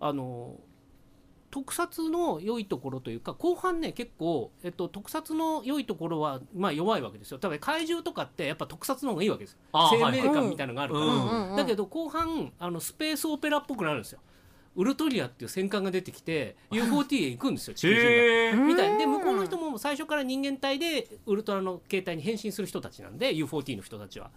[0.00, 0.69] あのー
[1.50, 7.38] 特撮の良いところというか後半ね結構、えっと、特撮の良いところは、まあ、弱いわけですよ。
[7.38, 9.58] 多分怪獣とかってやっぱ特撮の方がいいわけですよ。
[9.90, 14.20] 生命感みたいなのがあるから、うんうんうんだけど後半あのスペースオペラっぽくなるんですよ。
[14.76, 18.66] ウルトリアっていう戦艦が出てきて UFO-T へ行くんですよ地球人が。
[18.66, 18.98] みたい。
[18.98, 24.30] で向こうの人も最初から人間体でウルトラの形態に変身する人たちなんで U4T の人たちは。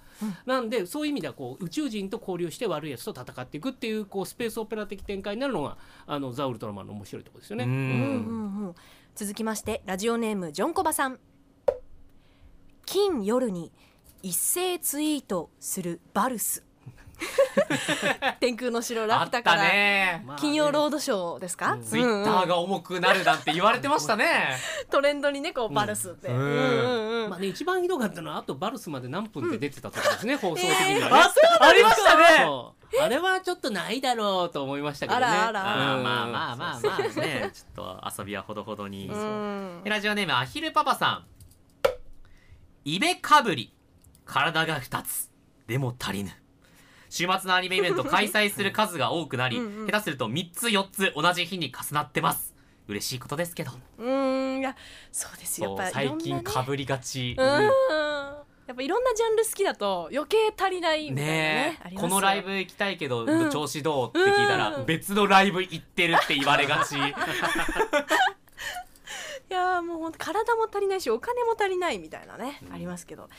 [0.46, 5.78] なんでそういう意味ではこう宇宙人と交流して悪いやつと戦っていくっていうこうスペースオペラ的展開になるのが
[6.08, 7.66] あのザ・ウルトラマンの面白いところですよね。
[7.66, 7.72] うん。
[7.72, 8.76] うんうんうん。
[9.16, 11.20] 続きましてラジオネームジョンコバさん。
[12.86, 13.72] 金夜に
[14.24, 16.66] 一斉ツイートするバルス
[18.40, 19.64] 天空の城ラピュタから
[20.38, 24.58] 金曜ロードショーですか、ツイッターが重くなるなんて言われてましたね。
[24.90, 26.36] トレンドにねこうバルスって、うん。
[26.36, 31.16] うんまあね、一番ひどかったのはあとバルスまで何分って出てたところですね、放送的にはね。
[31.16, 32.24] あありましたね。
[33.02, 35.26] あれはちょっとないだろうと思いましたけどね。
[35.26, 35.96] あらあら。
[35.96, 36.04] うん。
[36.04, 37.52] まあまあまあまあね。
[37.54, 39.08] ちょっと遊びはほどほどに。
[39.08, 39.82] うん。
[39.86, 41.26] ラジオネームアヒルパパさん
[42.86, 43.74] イベかぶり
[44.26, 45.32] 体が2つ
[45.68, 46.32] でも足りぬ
[47.14, 49.86] 週末のアニメイベント開催する数が多くなりうんうん。
[49.86, 52.56] 下手すると3つ4つ同じ日に重なってます。
[52.88, 53.70] 嬉しいことですけど。
[54.00, 54.76] うーんいや
[55.12, 55.62] そうです。
[55.62, 57.36] よそうやっぱいろ最近かぶりがち。
[57.38, 57.46] うん。
[57.46, 57.70] や
[58.72, 63.52] っぱいろんなジャンル好きだと余計足りないみたいなねねこのライブ行きたいけど、うん。
[63.52, 64.86] 調子どうって聞いたら、うん。
[64.88, 66.96] 別のライブ行ってるって言われがち。
[66.98, 67.00] い
[69.54, 73.30] やーもう体も足りないしお金も足りないみたいなね、ありますけど。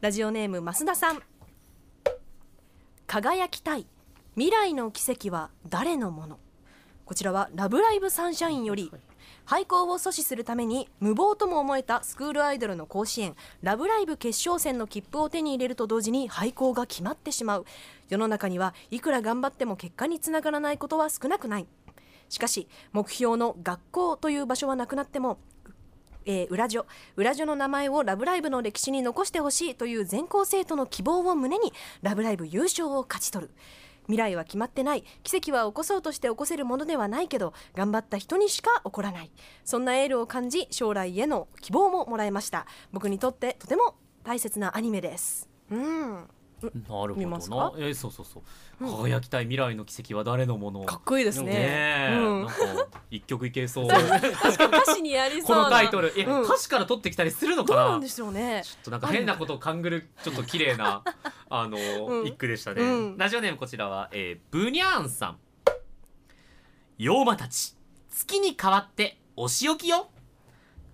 [0.00, 1.22] ラジオネーム増田さん
[3.10, 3.88] 輝きたい。
[4.36, 6.38] 未来の奇跡は誰のもの？
[7.04, 8.92] こちらは「ラブライブサンシャイン」より
[9.44, 17.66] 廃校を阻止するために無謀とも思えたスクールアイドルの甲子園「ラブライブ!」決勝戦の切符を手に入れると同時に廃校が決まってしまう。
[18.08, 21.66] 世の中にはいくら頑張っても結果につながらないことは少なくない。
[22.28, 25.40] しかし目標の学校という場所はなくなっても
[26.26, 26.84] えー、裏女。
[27.16, 33.52] 裏女の名前を「ラブライブ!」の歴史に残してほしいという全校生徒の希望を胸に「ラブライブ!」優勝を勝ち取る。
[34.06, 35.04] 未来は決まってない。
[35.22, 39.30] 奇跡は起こそうとして起こせるものではないけど頑張った人にしか起こらない。
[39.64, 42.66] そんなエールを感じ将来への希望ももらいました。
[42.92, 43.94] 僕にとってとても
[44.24, 45.48] 大切なアニメです。
[45.70, 46.28] うん。
[46.62, 47.72] なるほどな。
[47.78, 49.02] えーそうそうそう。
[49.02, 50.84] 輝きたい未来の奇跡は誰のもの？
[50.84, 51.52] かっこいいですね。
[51.52, 51.56] ね
[52.12, 52.46] え、うん。
[52.46, 52.54] なんか
[53.10, 53.88] 一曲いけそう。
[53.88, 56.42] 確かに歌詞にありそうこなのタイトルえ、うん。
[56.42, 57.86] 歌詞から取ってきたりするのどかな？
[57.88, 58.62] うなんでしょうね。
[58.64, 61.02] ちょっとなんか変なことを勘ぐるちょっと綺麗な
[61.50, 62.26] あの、うん。
[62.26, 63.18] 一句でしたね、うん。
[63.18, 65.38] ラジオネームこちらは、えー、ブニャーンさん。
[66.98, 67.74] 妖魔たち
[68.10, 70.10] 月に代わってお仕置きよ。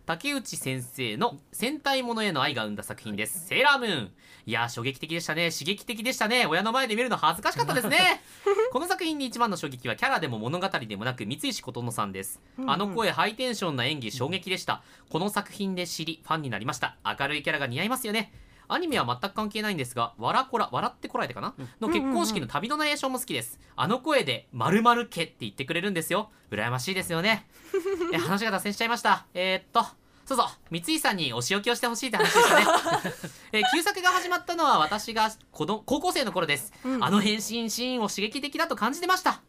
[0.07, 3.45] 竹内先生の戦隊ものへの愛が生んだ作品です。
[3.49, 4.13] セーラームーン
[4.47, 5.51] いやー衝撃的でしたね。
[5.51, 6.47] 刺激的でしたね。
[6.47, 8.23] 親の前で見るの恥ずかしかったですね。
[8.71, 14.83] この作品に一番の衝撃はキャラでも物語でもなく三石琴乃さんです、うんあの声ハイテンションな演技衝撃でした。
[15.11, 16.97] この作品で知りファンになりました。
[17.05, 18.33] 明るいキャラが似合いますよね。
[18.69, 23.61] アニメは全く関係ないんですが、わらこら、笑ってこらえてかな、の結婚式の旅のナレーションも好きです。
[23.75, 26.31] あの声で、まるまる家って言ってくれるんですよ。
[26.51, 27.47] 羨ましいですよね。
[28.13, 29.27] え、話が脱線しちゃいました。
[29.35, 29.87] えー、っと、
[30.27, 32.67] そうそう、三井さんにお仕置きをしてほしいって話でしたね。
[33.53, 39.41] えー旧作が始まったのは私が子供高校生の頃です、うんあの変身シーンを刺激的だと感じてました。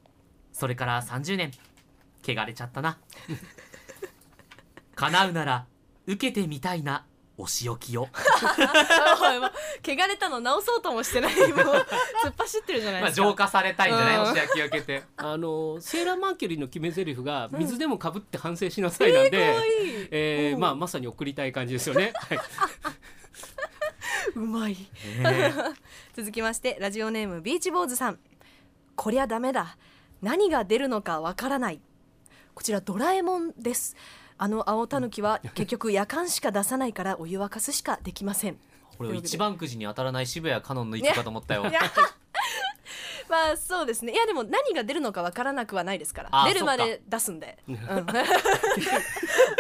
[0.54, 1.52] それから30年、
[2.24, 3.00] 汚れちゃったな。
[4.96, 5.66] 叶うなら、
[6.06, 7.06] 受けてみたいな、
[7.40, 8.08] お仕置きを。
[9.84, 11.76] 汚れたの直そうともしてないもう
[12.24, 14.22] 突っ走ってるじゃないまあ、ですか、浄化されたいんじゃない、うん。
[14.24, 15.04] お仕置きけて。
[15.18, 22.12] あのセーラーマーキュリーの決め台詞が水でもかぶって反省しなさいなんで、えー可愛いうんえーまあまさに送りたい感じですよね。
[22.28, 22.40] はい、
[24.36, 24.74] うまい。
[25.20, 25.54] ね
[26.18, 28.20] 続きましてラジオネームビーチ坊主さん。
[28.96, 29.78] こりゃダメだ。
[30.24, 31.80] 何が出るのかわからない。
[32.56, 33.96] こちらドラえもんです
[34.38, 38.58] あの青タヌキは結局夜間しか出さないからお湯沸かすしかできません。
[38.98, 41.64] これ一番くじに当たらない渋谷カノンの一個かと思ったよ。
[43.30, 44.14] まあそうですね。
[44.14, 46.30] いやでも何が出るのかわからなくはないですから。
[46.32, 47.76] あ出るまで出すんで、 うん。
[47.86, 47.88] え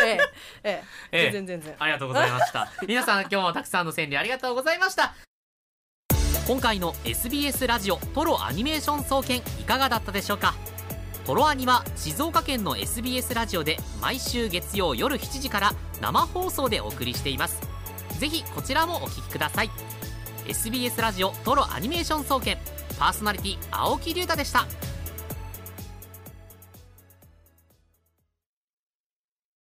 [0.05, 0.19] え
[0.63, 0.84] ええ。
[1.11, 1.32] ええ。
[1.32, 1.75] 全然全然。
[1.80, 2.71] ありがとうございました。
[2.88, 5.13] 皆さん今日もたくさんの川柳ありがとうございました。
[6.47, 10.53] 今回の SBS ラジオトロアニメーション総研いかがだったでしょうか？
[11.28, 17.59] トロアニは静岡県の SBS ラジオで毎週月曜夜7時から生放送でお送りしています。
[18.17, 19.69] ぜひこちらもお聞きください。
[20.47, 22.57] SBS ラジオトロアニメーション総研。
[22.97, 24.67] パーソナリティ青木龍太でした。